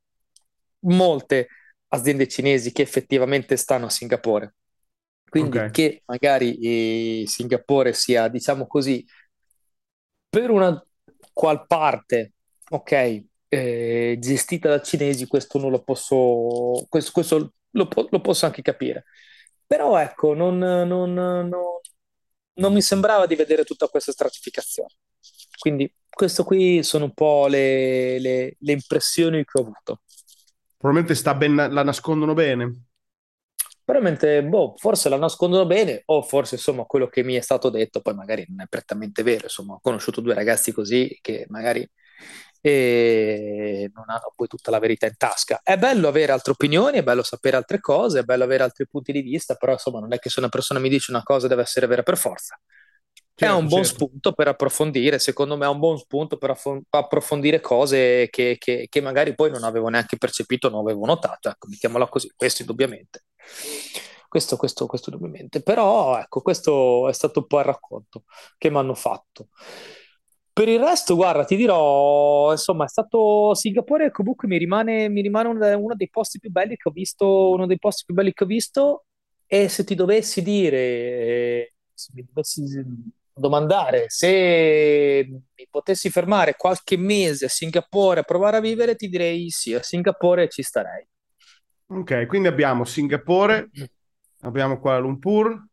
molte 0.82 1.47
aziende 1.89 2.28
cinesi 2.28 2.71
che 2.71 2.82
effettivamente 2.82 3.56
stanno 3.58 3.86
a 3.88 3.89
Singapore. 3.89 4.56
Quindi 5.30 5.67
Ok. 5.67 5.71
che 5.71 6.04
magari 6.06 7.21
eh, 7.24 7.28
Singapore 7.28 7.93
sia, 7.93 8.28
diciamo 8.28 8.67
così, 8.67 9.06
per 10.30 10.50
una 10.50 10.84
qual 11.34 11.65
parte, 11.67 12.34
ok, 12.69 13.24
eh, 13.50 14.17
gestita 14.19 14.69
da 14.69 14.82
cinesi, 14.82 15.28
questo 15.28 15.60
non 15.60 15.71
lo 15.71 15.84
posso, 15.84 16.86
questo, 16.89 17.12
questo 17.12 17.54
lo, 17.71 17.88
lo 18.10 18.21
posso 18.21 18.45
anche 18.45 18.62
capire. 18.62 19.06
Però 19.65 19.97
ecco, 19.97 20.34
non, 20.34 20.58
non- 20.58 21.13
non- 21.13 21.50
non 22.55 22.73
mi 22.73 22.81
sembrava 22.81 23.25
di 23.25 23.35
vedere 23.35 23.63
tutta 23.63 23.87
questa 23.87 24.11
stratificazione. 24.11 24.89
Quindi 25.59 25.91
questo 26.09 26.43
qui 26.43 26.83
sono 26.83 27.05
un 27.05 27.13
po' 27.13 27.47
le, 27.47 28.19
le- 28.19 28.55
le 28.59 28.71
impressioni 28.71 29.43
che 29.43 29.59
ho 29.59 29.61
avuto. 29.61 30.01
Probabilmente 30.77 31.15
sta 31.15 31.33
ben, 31.35 31.55
la 31.55 31.83
nascondono 31.83 32.33
bene. 32.33 32.85
Veramente, 33.85 34.43
boh, 34.43 34.75
forse 34.77 35.09
la 35.09 35.17
nascondono 35.17 35.65
bene, 35.65 36.03
o 36.05 36.21
forse 36.21 36.55
insomma 36.55 36.85
quello 36.85 37.07
che 37.07 37.23
mi 37.23 37.33
è 37.35 37.41
stato 37.41 37.69
detto 37.69 37.99
poi 38.01 38.13
magari 38.13 38.45
non 38.47 38.61
è 38.61 38.65
prettamente 38.67 39.21
vero. 39.23 39.43
Insomma, 39.43 39.73
ho 39.73 39.79
conosciuto 39.81 40.21
due 40.21 40.33
ragazzi 40.33 40.71
così 40.71 41.17
che 41.21 41.45
magari 41.49 41.87
eh, 42.62 43.89
non 43.93 44.06
hanno 44.10 44.34
poi 44.36 44.47
tutta 44.47 44.71
la 44.71 44.80
verità 44.80 45.06
in 45.08 45.17
tasca. 45.17 45.62
È 45.63 45.78
bello 45.78 46.08
avere 46.08 46.32
altre 46.32 46.52
opinioni, 46.54 46.97
è 47.00 47.04
bello 47.04 47.24
sapere 47.24 47.58
altre 47.58 47.80
cose, 47.80 48.19
è 48.19 48.24
bello 48.24 48.43
avere 48.43 48.63
altri 48.63 48.88
punti 48.88 49.12
di 49.12 49.21
vista, 49.21 49.56
però 49.56 49.74
insomma 49.74 50.00
non 50.00 50.13
è 50.13 50.19
che 50.19 50.30
se 50.30 50.39
una 50.39 50.50
persona 50.50 50.80
mi 50.80 50.89
dice 50.89 51.12
una 51.12 51.24
cosa 51.24 51.47
deve 51.47 51.62
essere 51.63 51.88
vera 51.88 52.04
per 52.04 52.17
forza. 52.17 52.60
È 53.38 53.50
un 53.50 53.65
Certo, 53.65 53.69
buon 53.69 53.84
certo. 53.84 53.86
spunto 53.86 54.34
per 54.34 54.47
approfondire, 54.50 55.17
secondo 55.17 55.58
me 55.58 55.65
è 55.65 55.69
un 55.69 55.80
buon 55.80 55.97
spunto 55.97 56.38
per 56.38 56.56
approfondire 56.91 57.60
cose 57.60 58.28
che, 58.30 58.56
che- 58.60 58.86
che 58.88 59.02
magari 59.02 59.34
poi 59.34 59.50
non 59.50 59.63
avevo 59.63 59.88
neanche 59.89 60.17
percepito, 60.17 60.69
non 60.69 60.82
avevo 60.82 61.06
notato, 61.08 61.50
ecco, 61.50 61.67
mettiamola 61.67 62.08
così, 62.08 62.32
questo 62.36 62.62
indubbiamente. 62.62 63.24
Questo, 64.28 64.56
questo, 64.58 64.86
questo 64.88 65.10
indubbiamente. 65.10 65.62
Però, 65.62 66.17
ecco, 66.19 66.41
questo 66.41 67.10
è 67.10 67.13
stato 67.13 67.39
un 67.39 67.47
po' 67.47 67.60
il 67.60 67.65
racconto 67.65 68.24
che 68.58 68.69
mi 68.69 68.78
hanno 68.78 68.93
fatto. 68.95 69.50
Per 70.53 70.67
il 70.67 70.79
resto, 70.79 71.15
guarda, 71.15 71.45
ti 71.45 71.55
dirò, 71.55 72.51
insomma, 72.51 72.83
è 72.85 72.87
stato 72.87 73.53
Singapore 73.53 74.11
comunque 74.11 74.47
mi 74.49 74.57
rimane, 74.57 75.07
mi 75.07 75.21
rimane 75.21 75.47
uno, 75.47 75.95
dei 75.95 76.09
posti 76.09 76.39
più 76.39 76.51
belli 76.51 76.75
che 76.75 76.89
ho 76.89 76.91
visto, 76.91 77.51
uno 77.51 77.65
dei 77.65 77.79
posti 77.79 78.03
più 78.05 78.13
belli 78.13 78.33
che 78.33 78.43
ho 78.43 78.47
visto 78.47 79.05
e 79.45 79.69
se 79.69 79.85
ti 79.85 79.95
dovessi 79.95 80.41
dire, 80.41 81.73
se 81.93 82.11
mi 82.13 82.25
dovessi 82.25 82.63
domandare 83.33 84.05
se 84.07 85.25
mi 85.27 85.67
potessi 85.69 86.09
fermare 86.09 86.55
qualche 86.57 86.97
mese 86.97 87.45
a 87.45 87.49
Singapore 87.49 88.19
a 88.19 88.23
provare 88.23 88.57
a 88.57 88.61
vivere, 88.61 88.95
ti 88.95 89.07
direi 89.07 89.49
sì, 89.49 89.73
a 89.73 89.81
Singapore 89.81 90.49
ci 90.49 90.61
starei. 90.63 91.07
Ok, 91.87 92.25
quindi 92.27 92.47
abbiamo 92.47 92.85
Singapore, 92.85 93.69
abbiamo 94.41 94.79
Kuala 94.79 94.99
Lumpur, 94.99 95.67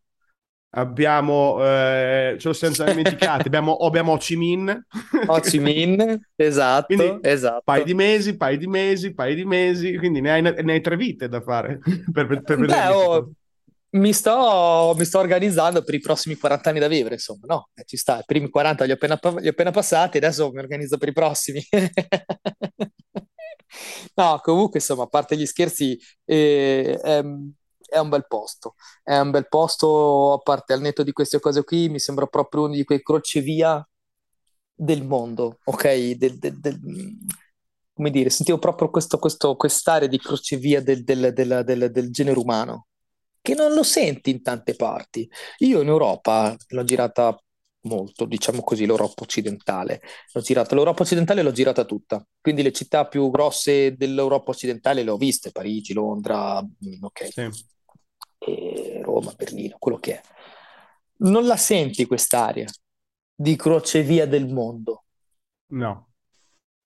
abbiamo, 0.70 1.58
eh, 1.64 2.36
ce 2.38 2.48
lo 2.48 2.54
siamo 2.54 2.74
già 2.74 2.84
dimenticati, 2.84 3.46
abbiamo, 3.48 3.76
abbiamo 3.76 4.12
Ho 4.12 4.16
Chi 4.16 4.36
Minh. 4.36 4.86
Ho 5.26 5.40
Chi 5.40 5.58
Minh, 5.58 6.20
esatto, 6.36 6.94
Quindi 6.94 7.18
esatto. 7.22 7.62
paio 7.64 7.84
di 7.84 7.94
mesi, 7.94 8.36
paio 8.36 8.58
di 8.58 8.66
mesi, 8.66 9.14
paio 9.14 9.34
di 9.34 9.44
mesi, 9.44 9.96
quindi 9.96 10.20
ne 10.20 10.30
hai, 10.30 10.42
ne 10.42 10.72
hai 10.72 10.80
tre 10.80 10.96
vite 10.96 11.28
da 11.28 11.40
fare 11.40 11.78
per, 12.12 12.26
per 12.26 12.42
Beh, 12.42 12.66
vederli 12.66 12.92
oh, 12.92 13.30
mi 13.90 14.12
sto, 14.12 14.94
mi 14.96 15.04
sto 15.04 15.18
organizzando 15.18 15.82
per 15.82 15.94
i 15.94 16.00
prossimi 16.00 16.36
40 16.36 16.68
anni 16.68 16.78
da 16.78 16.88
vivere, 16.88 17.14
insomma, 17.14 17.46
no? 17.46 17.70
Eh, 17.74 17.84
ci 17.86 17.96
sta, 17.96 18.18
i 18.18 18.24
primi 18.26 18.50
40 18.50 18.84
li 18.84 18.90
ho 18.90 18.94
appena, 18.94 19.18
li 19.38 19.46
ho 19.46 19.50
appena 19.50 19.70
passati, 19.70 20.18
adesso 20.18 20.50
mi 20.50 20.58
organizzo 20.58 20.98
per 20.98 21.08
i 21.08 21.12
prossimi. 21.12 21.62
No, 24.14 24.40
comunque, 24.42 24.78
insomma, 24.80 25.04
a 25.04 25.06
parte 25.06 25.36
gli 25.36 25.46
scherzi, 25.46 25.98
eh, 26.24 26.98
è, 27.00 27.22
è 27.88 27.98
un 27.98 28.08
bel 28.08 28.26
posto. 28.26 28.74
È 29.02 29.16
un 29.18 29.30
bel 29.30 29.48
posto, 29.48 30.32
a 30.34 30.38
parte 30.38 30.72
al 30.72 30.80
netto 30.80 31.02
di 31.02 31.12
queste 31.12 31.40
cose 31.40 31.64
qui, 31.64 31.88
mi 31.88 31.98
sembra 31.98 32.26
proprio 32.26 32.64
uno 32.64 32.74
di 32.74 32.84
quei 32.84 33.02
crocevia 33.02 33.86
del 34.74 35.04
mondo, 35.04 35.58
ok? 35.64 36.10
Del, 36.12 36.38
del- 36.38 36.58
del- 36.60 36.80
come 37.92 38.10
dire, 38.10 38.30
sentivo 38.30 38.58
proprio 38.58 38.90
questo, 38.90 39.18
questo, 39.18 39.56
quest'area 39.56 40.08
di 40.08 40.18
crocevia 40.18 40.80
del, 40.82 41.02
del- 41.04 42.10
genere 42.10 42.38
umano, 42.38 42.86
che 43.40 43.54
non 43.54 43.72
lo 43.74 43.82
senti 43.82 44.30
in 44.30 44.42
tante 44.42 44.74
parti. 44.74 45.28
Io 45.58 45.80
in 45.80 45.88
Europa 45.88 46.54
l'ho 46.68 46.84
girata 46.84 47.36
molto, 47.82 48.24
diciamo 48.26 48.62
così, 48.62 48.86
l'Europa 48.86 49.22
occidentale. 49.22 50.00
L'ho 50.32 50.40
girata, 50.42 50.74
l'Europa 50.76 51.02
occidentale 51.02 51.42
l'ho 51.42 51.52
girata 51.52 51.84
tutta, 51.84 52.24
quindi 52.40 52.62
le 52.62 52.72
città 52.72 53.06
più 53.08 53.30
grosse 53.30 53.96
dell'Europa 53.96 54.50
occidentale 54.52 55.02
le 55.02 55.10
ho 55.10 55.16
viste, 55.16 55.50
Parigi, 55.50 55.92
Londra, 55.92 56.62
mm, 56.62 57.02
ok, 57.02 57.34
Sì. 57.34 57.42
E 58.38 59.00
Roma, 59.02 59.32
Berlino, 59.36 59.76
quello 59.78 59.98
che 59.98 60.20
è. 60.20 60.22
Non 61.18 61.46
la 61.46 61.56
senti 61.56 62.06
quest'area 62.06 62.66
di 63.34 63.56
crocevia 63.56 64.26
del 64.26 64.46
mondo? 64.48 65.04
No. 65.70 66.06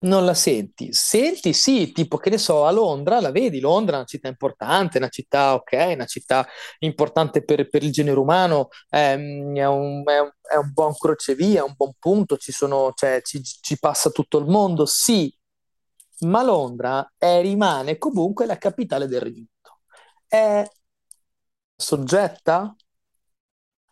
Non 0.02 0.24
la 0.24 0.34
senti? 0.34 0.92
Senti, 0.92 1.52
sì, 1.52 1.92
tipo 1.92 2.16
che 2.16 2.28
ne 2.28 2.36
so, 2.38 2.64
a 2.66 2.72
Londra, 2.72 3.20
la 3.20 3.30
vedi, 3.30 3.60
Londra 3.60 3.94
è 3.94 3.98
una 3.98 4.04
città 4.06 4.26
importante, 4.26 4.98
una 4.98 5.06
città, 5.08 5.54
ok, 5.54 5.92
una 5.94 6.06
città 6.06 6.44
importante 6.80 7.44
per, 7.44 7.68
per 7.68 7.84
il 7.84 7.92
genere 7.92 8.18
umano, 8.18 8.68
ehm, 8.90 9.54
è 9.56 9.64
un, 9.66 10.02
è 10.04 10.18
un- 10.18 10.32
è 10.42 10.56
un 10.56 10.72
buon 10.72 10.92
crocevia, 10.94 11.60
è 11.60 11.64
un 11.64 11.74
buon 11.76 11.92
punto, 12.00 12.36
ci 12.36 12.50
sono, 12.50 12.90
cioè, 12.96 13.20
ci, 13.22 13.42
ci 13.44 13.78
passa 13.78 14.10
tutto 14.10 14.38
il 14.38 14.46
mondo, 14.46 14.86
sì, 14.86 15.32
ma 16.20 16.42
Londra 16.42 17.12
è- 17.18 17.40
rimane 17.40 17.98
comunque 17.98 18.46
la 18.46 18.58
capitale 18.58 19.06
del 19.06 19.20
Regno 19.20 19.36
Unito. 19.38 19.80
È 20.26 20.64
soggetta 21.82 22.74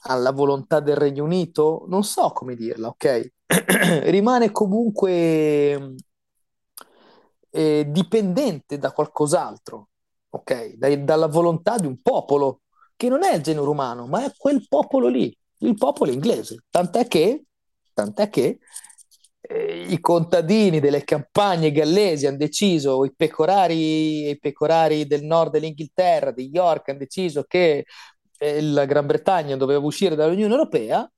alla 0.04 0.32
volontà 0.32 0.80
del 0.80 0.96
Regno 0.96 1.24
Unito? 1.24 1.84
Non 1.88 2.04
so 2.04 2.30
come 2.32 2.54
dirla, 2.54 2.88
ok? 2.88 3.32
Rimane 4.10 4.50
comunque 4.52 5.94
eh, 7.50 7.86
dipendente 7.88 8.78
da 8.78 8.92
qualcos'altro, 8.92 9.88
ok? 10.30 10.74
Dai- 10.74 11.04
dalla 11.04 11.26
volontà 11.26 11.76
di 11.76 11.86
un 11.86 12.00
popolo 12.00 12.62
che 12.96 13.08
non 13.08 13.22
è 13.24 13.34
il 13.34 13.42
genere 13.42 13.68
umano, 13.68 14.06
ma 14.06 14.24
è 14.24 14.32
quel 14.36 14.66
popolo 14.68 15.08
lì, 15.08 15.34
il 15.58 15.74
popolo 15.74 16.10
inglese. 16.12 16.64
Tant'è 16.70 17.06
che, 17.08 17.44
tant'è 17.94 18.28
che 18.28 18.58
eh, 19.40 19.86
i 19.88 20.00
contadini 20.00 20.80
delle 20.80 21.04
campagne 21.04 21.72
gallesi 21.72 22.26
hanno 22.26 22.36
deciso, 22.36 23.04
i 23.04 23.12
pecorari, 23.14 24.28
i 24.30 24.38
pecorari 24.38 25.06
del 25.06 25.24
nord 25.24 25.52
dell'Inghilterra, 25.52 26.30
di 26.32 26.50
York, 26.52 26.88
hanno 26.88 26.98
deciso 26.98 27.44
che 27.44 27.86
eh, 28.38 28.60
la 28.62 28.84
Gran 28.84 29.06
Bretagna 29.06 29.56
doveva 29.56 29.84
uscire 29.84 30.14
dall'Unione 30.14 30.52
Europea. 30.52 31.10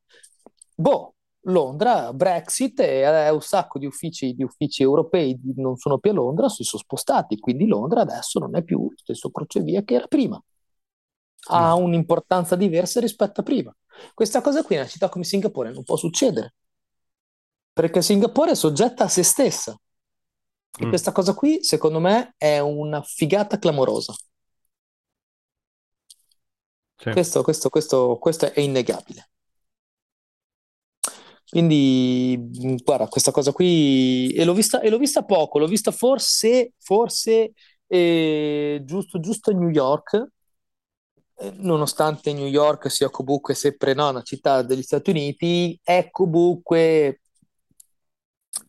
Boh, 0.75 1.15
Londra, 1.47 2.13
Brexit 2.13 2.81
e 2.81 3.01
eh, 3.01 3.31
un 3.31 3.41
sacco 3.41 3.79
di 3.79 3.87
uffici, 3.87 4.33
di 4.35 4.43
uffici 4.45 4.83
europei 4.83 5.39
non 5.57 5.77
sono 5.77 5.99
più 5.99 6.11
a 6.11 6.15
Londra, 6.15 6.49
si 6.49 6.63
sono 6.65 6.83
spostati, 6.83 7.39
quindi 7.39 7.67
Londra 7.67 8.03
adesso 8.03 8.39
non 8.39 8.57
è 8.57 8.63
più 8.63 8.79
lo 8.79 8.93
stesso 8.95 9.31
crocevia 9.31 9.83
che 9.83 9.95
era 9.95 10.07
prima, 10.07 10.41
ha 11.49 11.69
No. 11.71 11.77
un'importanza 11.79 12.55
diversa 12.57 13.01
rispetto 13.01 13.41
a 13.41 13.45
prima. 13.45 13.75
Questa 14.15 14.41
cosa 14.41 14.63
qui 14.63 14.77
in 14.77 14.83
una 14.83 14.91
città 14.91 15.09
come 15.09 15.25
Singapore 15.25 15.73
non 15.73 15.83
può 15.83 15.97
succedere, 15.97 16.55
perché 17.73 18.03
Singapore 18.03 18.53
è 18.53 18.55
soggetta 18.55 19.05
a 19.05 19.09
se 19.09 19.23
stessa 19.23 19.77
e 20.79 20.87
Mm. 20.87 20.89
questa 20.89 21.13
cosa 21.13 21.35
qui, 21.35 21.63
secondo 21.65 21.99
me, 22.01 22.35
è 22.37 22.59
una 22.59 23.03
figata 23.03 23.59
clamorosa. 23.59 24.15
Sì. 26.97 27.11
Questo, 27.11 27.43
questo, 27.43 27.69
questo, 27.69 28.19
questo 28.19 28.53
è 28.53 28.61
innegabile. 28.61 29.29
Quindi, 31.49 32.39
guarda, 32.83 33.09
questa 33.09 33.31
cosa 33.31 33.53
qui, 33.53 34.33
e 34.33 34.45
l'ho 34.45 34.55
vista, 34.55 34.81
e 34.81 34.89
l'ho 34.89 34.97
vista 34.99 35.23
poco, 35.25 35.59
l'ho 35.59 35.67
vista 35.67 35.91
forse, 35.91 36.73
forse 36.79 37.53
eh, 37.87 38.81
giusto, 38.85 39.21
giusto 39.21 39.51
a 39.51 39.55
New 39.55 39.69
York, 39.69 40.29
eh, 41.37 41.53
nonostante 41.57 42.33
New 42.33 42.47
York 42.47 42.91
sia 42.91 43.11
comunque 43.11 43.55
sempre 43.55 43.95
no, 43.95 44.09
una 44.11 44.23
città 44.23 44.63
degli 44.63 44.83
Stati 44.83 45.11
Uniti, 45.11 45.79
è 45.83 46.09
comunque 46.11 47.21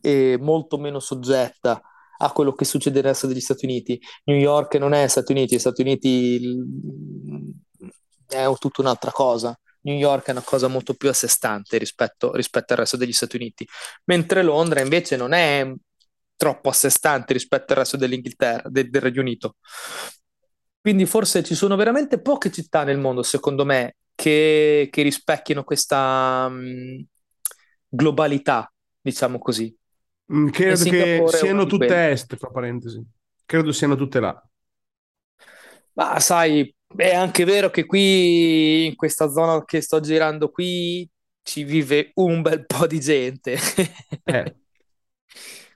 eh, 0.04 0.36
molto 0.40 0.78
meno 0.78 1.00
soggetta 1.00 1.80
a 2.18 2.32
quello 2.32 2.52
che 2.52 2.64
succede 2.64 2.96
nel 2.96 3.10
resto 3.10 3.26
degli 3.26 3.40
Stati 3.40 3.64
Uniti. 3.64 4.00
New 4.24 4.36
York 4.36 4.74
non 4.76 4.92
è 4.92 5.06
Stati 5.08 5.32
Uniti, 5.32 5.58
Stati 5.58 5.82
Uniti 5.82 6.54
è 8.28 8.46
tutta 8.58 8.80
un'altra 8.80 9.10
cosa. 9.10 9.58
New 9.82 9.96
York 9.96 10.26
è 10.28 10.30
una 10.30 10.40
cosa 10.40 10.68
molto 10.68 10.94
più 10.94 11.08
a 11.10 11.12
sé 11.12 11.28
stante 11.28 11.76
rispetto, 11.76 12.32
rispetto 12.34 12.72
al 12.72 12.78
resto 12.80 12.96
degli 12.96 13.12
Stati 13.12 13.36
Uniti, 13.36 13.66
mentre 14.04 14.42
Londra 14.42 14.80
invece 14.80 15.16
non 15.16 15.32
è 15.32 15.70
troppo 16.36 16.68
a 16.70 16.72
sé 16.72 16.88
stante 16.90 17.32
rispetto 17.32 17.72
al 17.72 17.80
resto 17.80 17.96
dell'Inghilterra, 17.96 18.68
del, 18.68 18.90
del 18.90 19.02
Regno 19.02 19.20
Unito. 19.20 19.56
Quindi 20.80 21.06
forse 21.06 21.42
ci 21.42 21.54
sono 21.54 21.76
veramente 21.76 22.20
poche 22.20 22.50
città 22.50 22.84
nel 22.84 22.98
mondo, 22.98 23.22
secondo 23.22 23.64
me, 23.64 23.96
che, 24.14 24.88
che 24.90 25.02
rispecchiano 25.02 25.64
questa 25.64 26.46
um, 26.48 27.02
globalità, 27.88 28.70
diciamo 29.00 29.38
così. 29.38 29.74
Mm, 30.32 30.48
credo 30.48 30.84
che 30.84 31.24
siano 31.28 31.66
tutte 31.66 32.10
est, 32.10 32.36
fra 32.36 32.50
parentesi. 32.50 33.02
Credo 33.44 33.72
siano 33.72 33.94
tutte 33.94 34.20
là. 34.20 34.48
Ma 35.94 36.18
sai, 36.18 36.74
è 36.96 37.14
anche 37.14 37.44
vero 37.44 37.70
che 37.70 37.84
qui, 37.84 38.86
in 38.86 38.96
questa 38.96 39.30
zona 39.30 39.64
che 39.64 39.80
sto 39.80 40.00
girando 40.00 40.50
qui, 40.50 41.08
ci 41.42 41.62
vive 41.64 42.10
un 42.14 42.42
bel 42.42 42.64
po' 42.66 42.86
di 42.86 43.00
gente. 43.00 43.58
Eh. 44.24 44.56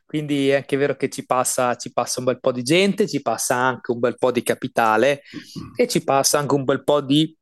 Quindi 0.09 0.49
è 0.49 0.55
anche 0.57 0.79
vero 0.79 0.97
che 0.97 1.11
ci 1.11 1.27
passa, 1.27 1.77
ci 1.77 1.93
passa 1.93 2.21
un 2.21 2.25
bel 2.25 2.41
po' 2.41 2.51
di 2.51 2.63
gente, 2.63 3.07
ci 3.07 3.21
passa 3.21 3.57
anche 3.57 3.93
un 3.93 3.99
bel 3.99 4.17
po' 4.17 4.33
di 4.33 4.43
capitale 4.43 5.21
e 5.77 5.87
ci 5.87 6.03
passa 6.03 6.39
anche 6.39 6.55
un 6.55 6.65
bel 6.65 6.83
po' 6.83 7.03
di 7.03 7.37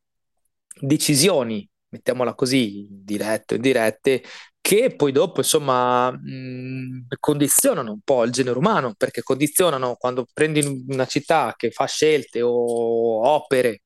decisioni, 0.81 1.67
mettiamola 1.91 2.35
così, 2.35 2.89
dirette 2.91 3.55
o 3.55 3.57
indirette, 3.57 4.23
che 4.67 4.97
poi 4.97 5.13
dopo, 5.13 5.39
insomma, 5.39 6.11
mh, 6.11 7.07
condizionano 7.21 7.93
un 7.93 8.01
po' 8.01 8.25
il 8.25 8.33
genere 8.33 8.59
umano, 8.59 8.95
perché 8.97 9.23
condizionano 9.23 9.95
quando 9.95 10.27
prendi 10.33 10.85
una 10.89 11.07
città 11.07 11.55
che 11.57 11.71
fa 11.71 11.85
scelte 11.87 12.43
o 12.43 13.25
opere, 13.29 13.83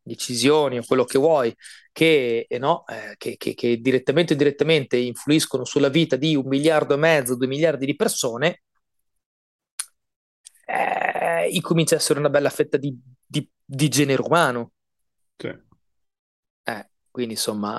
decisioni 0.00 0.78
o 0.78 0.84
quello 0.86 1.04
che 1.04 1.18
vuoi, 1.18 1.54
che, 1.92 2.46
eh, 2.48 2.58
no, 2.58 2.86
eh, 2.86 3.14
che, 3.18 3.36
che, 3.36 3.52
che 3.52 3.76
direttamente 3.82 4.32
o 4.32 4.36
indirettamente 4.36 4.96
influiscono 4.96 5.66
sulla 5.66 5.90
vita 5.90 6.16
di 6.16 6.34
un 6.34 6.46
miliardo 6.46 6.94
e 6.94 6.96
mezzo, 6.96 7.36
due 7.36 7.46
miliardi 7.46 7.84
di 7.84 7.94
persone, 7.94 8.62
eh, 10.64 11.48
incomincia 11.50 11.94
a 11.96 11.98
essere 11.98 12.18
una 12.18 12.30
bella 12.30 12.48
fetta 12.48 12.78
di, 12.78 12.98
di, 13.22 13.46
di 13.62 13.88
genere 13.88 14.22
umano. 14.22 14.72
Sì. 15.36 15.48
Eh, 16.64 16.90
quindi 17.10 17.34
insomma, 17.34 17.78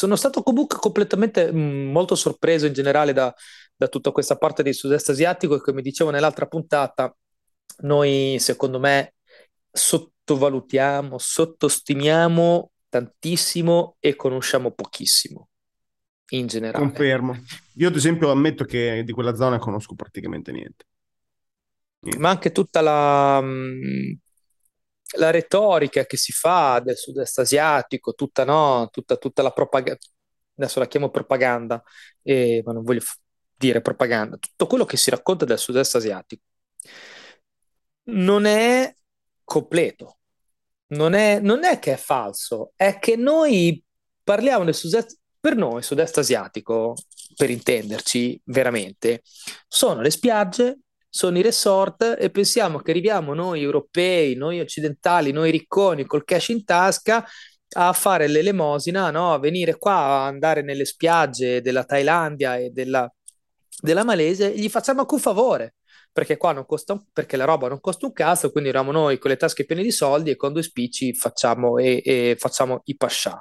sono 0.00 0.16
stato 0.16 0.42
comunque 0.42 0.78
completamente 0.78 1.52
mh, 1.52 1.58
mm, 1.58 1.90
molto 1.90 2.14
sorpreso 2.14 2.64
in 2.64 2.72
generale 2.72 3.12
da, 3.12 3.34
da 3.76 3.86
tutta 3.86 4.12
questa 4.12 4.36
parte 4.36 4.62
del 4.62 4.72
sud-est 4.72 5.10
asiatico 5.10 5.56
e 5.56 5.60
come 5.60 5.82
dicevo 5.82 6.08
nell'altra 6.08 6.46
puntata, 6.46 7.14
noi 7.80 8.38
secondo 8.40 8.78
me 8.78 9.16
sottovalutiamo, 9.70 11.18
sottostimiamo 11.18 12.70
tantissimo 12.88 13.96
e 14.00 14.16
conosciamo 14.16 14.70
pochissimo 14.70 15.48
in 16.30 16.46
generale. 16.46 16.82
Confermo. 16.82 17.38
Io 17.74 17.88
ad 17.88 17.96
esempio 17.96 18.30
ammetto 18.30 18.64
che 18.64 19.02
di 19.04 19.12
quella 19.12 19.34
zona 19.34 19.58
conosco 19.58 19.94
praticamente 19.94 20.50
niente. 20.50 20.86
niente. 22.00 22.18
Ma 22.18 22.30
anche 22.30 22.52
tutta 22.52 22.80
la, 22.80 23.38
mm, 23.42 24.12
la, 25.16 25.30
retorica 25.30 26.04
che 26.04 26.16
si 26.16 26.32
fa 26.32 26.80
del 26.84 26.96
sud-est 26.96 27.38
asiatico, 27.38 28.14
tutta, 28.14 28.44
no? 28.44 28.88
tutta, 28.90 29.16
tutta 29.16 29.42
la 29.42 29.50
propaganda, 29.50 30.00
adesso 30.56 30.78
la 30.78 30.86
chiamo 30.86 31.10
propaganda, 31.10 31.82
eh, 32.22 32.62
ma 32.64 32.72
non 32.72 32.82
voglio 32.82 33.02
dire 33.56 33.80
propaganda, 33.80 34.36
tutto 34.36 34.66
quello 34.66 34.84
che 34.84 34.96
si 34.96 35.10
racconta 35.10 35.44
del 35.44 35.58
sud-est 35.58 35.94
asiatico 35.96 36.42
non 38.10 38.44
è 38.46 38.94
completo. 39.44 40.18
Non 40.88 41.14
è, 41.14 41.38
non 41.38 41.64
è 41.64 41.78
che 41.78 41.92
è 41.92 41.96
falso, 41.96 42.72
è 42.74 42.98
che 42.98 43.14
noi 43.14 43.82
parliamo 44.24 44.64
del 44.64 44.74
sud-est, 44.74 45.18
per 45.38 45.54
noi 45.54 45.82
sud-est 45.82 46.18
asiatico, 46.18 46.96
per 47.36 47.48
intenderci 47.48 48.40
veramente, 48.46 49.22
sono 49.68 50.00
le 50.00 50.10
spiagge, 50.10 50.80
sono 51.10 51.38
i 51.38 51.42
resort 51.42 52.16
e 52.18 52.30
pensiamo 52.30 52.78
che 52.78 52.92
arriviamo 52.92 53.34
noi 53.34 53.62
europei, 53.62 54.36
noi 54.36 54.60
occidentali, 54.60 55.32
noi 55.32 55.50
ricconi 55.50 56.06
col 56.06 56.24
cash 56.24 56.48
in 56.48 56.64
tasca 56.64 57.26
a 57.72 57.92
fare 57.92 58.28
l'elemosina, 58.28 59.10
no? 59.10 59.32
a 59.34 59.38
venire 59.38 59.76
qua 59.76 59.94
a 59.94 60.26
andare 60.26 60.62
nelle 60.62 60.84
spiagge 60.84 61.60
della 61.60 61.84
Thailandia 61.84 62.56
e 62.56 62.70
della, 62.70 63.12
della 63.80 64.04
Malesia 64.04 64.48
gli 64.48 64.68
facciamo 64.68 65.00
anche 65.00 65.14
un 65.14 65.20
favore 65.20 65.74
perché 66.12 66.36
qua 66.36 66.52
non 66.52 66.66
costa 66.66 66.92
un, 66.94 67.04
perché 67.12 67.36
la 67.36 67.44
roba 67.44 67.68
non 67.68 67.80
costa 67.80 68.06
un 68.06 68.12
cazzo, 68.12 68.50
quindi 68.50 68.70
eravamo 68.70 68.92
noi 68.92 69.18
con 69.18 69.30
le 69.30 69.36
tasche 69.36 69.64
piene 69.64 69.82
di 69.82 69.92
soldi 69.92 70.30
e 70.30 70.36
con 70.36 70.52
due 70.52 70.62
spicci 70.62 71.14
facciamo, 71.14 71.78
e, 71.78 72.02
e 72.04 72.36
facciamo 72.38 72.80
i 72.84 72.96
pascià. 72.96 73.40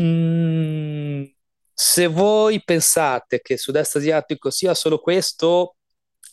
Mm, 0.00 1.24
se 1.72 2.06
voi 2.06 2.62
pensate 2.64 3.40
che 3.40 3.54
il 3.54 3.58
sud-est 3.58 3.96
asiatico 3.96 4.50
sia 4.50 4.74
solo 4.74 4.98
questo, 4.98 5.76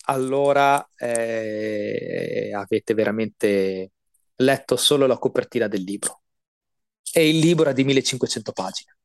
allora 0.06 0.88
eh, 0.98 2.52
avete 2.54 2.94
veramente 2.94 3.92
letto 4.38 4.76
solo 4.76 5.06
la 5.08 5.18
copertina 5.18 5.68
del 5.68 5.84
libro. 5.84 6.22
E 7.14 7.30
il 7.30 7.40
libro 7.40 7.70
ha 7.70 7.74
di 7.74 7.84
1500 7.84 8.52
pagine. 8.52 8.96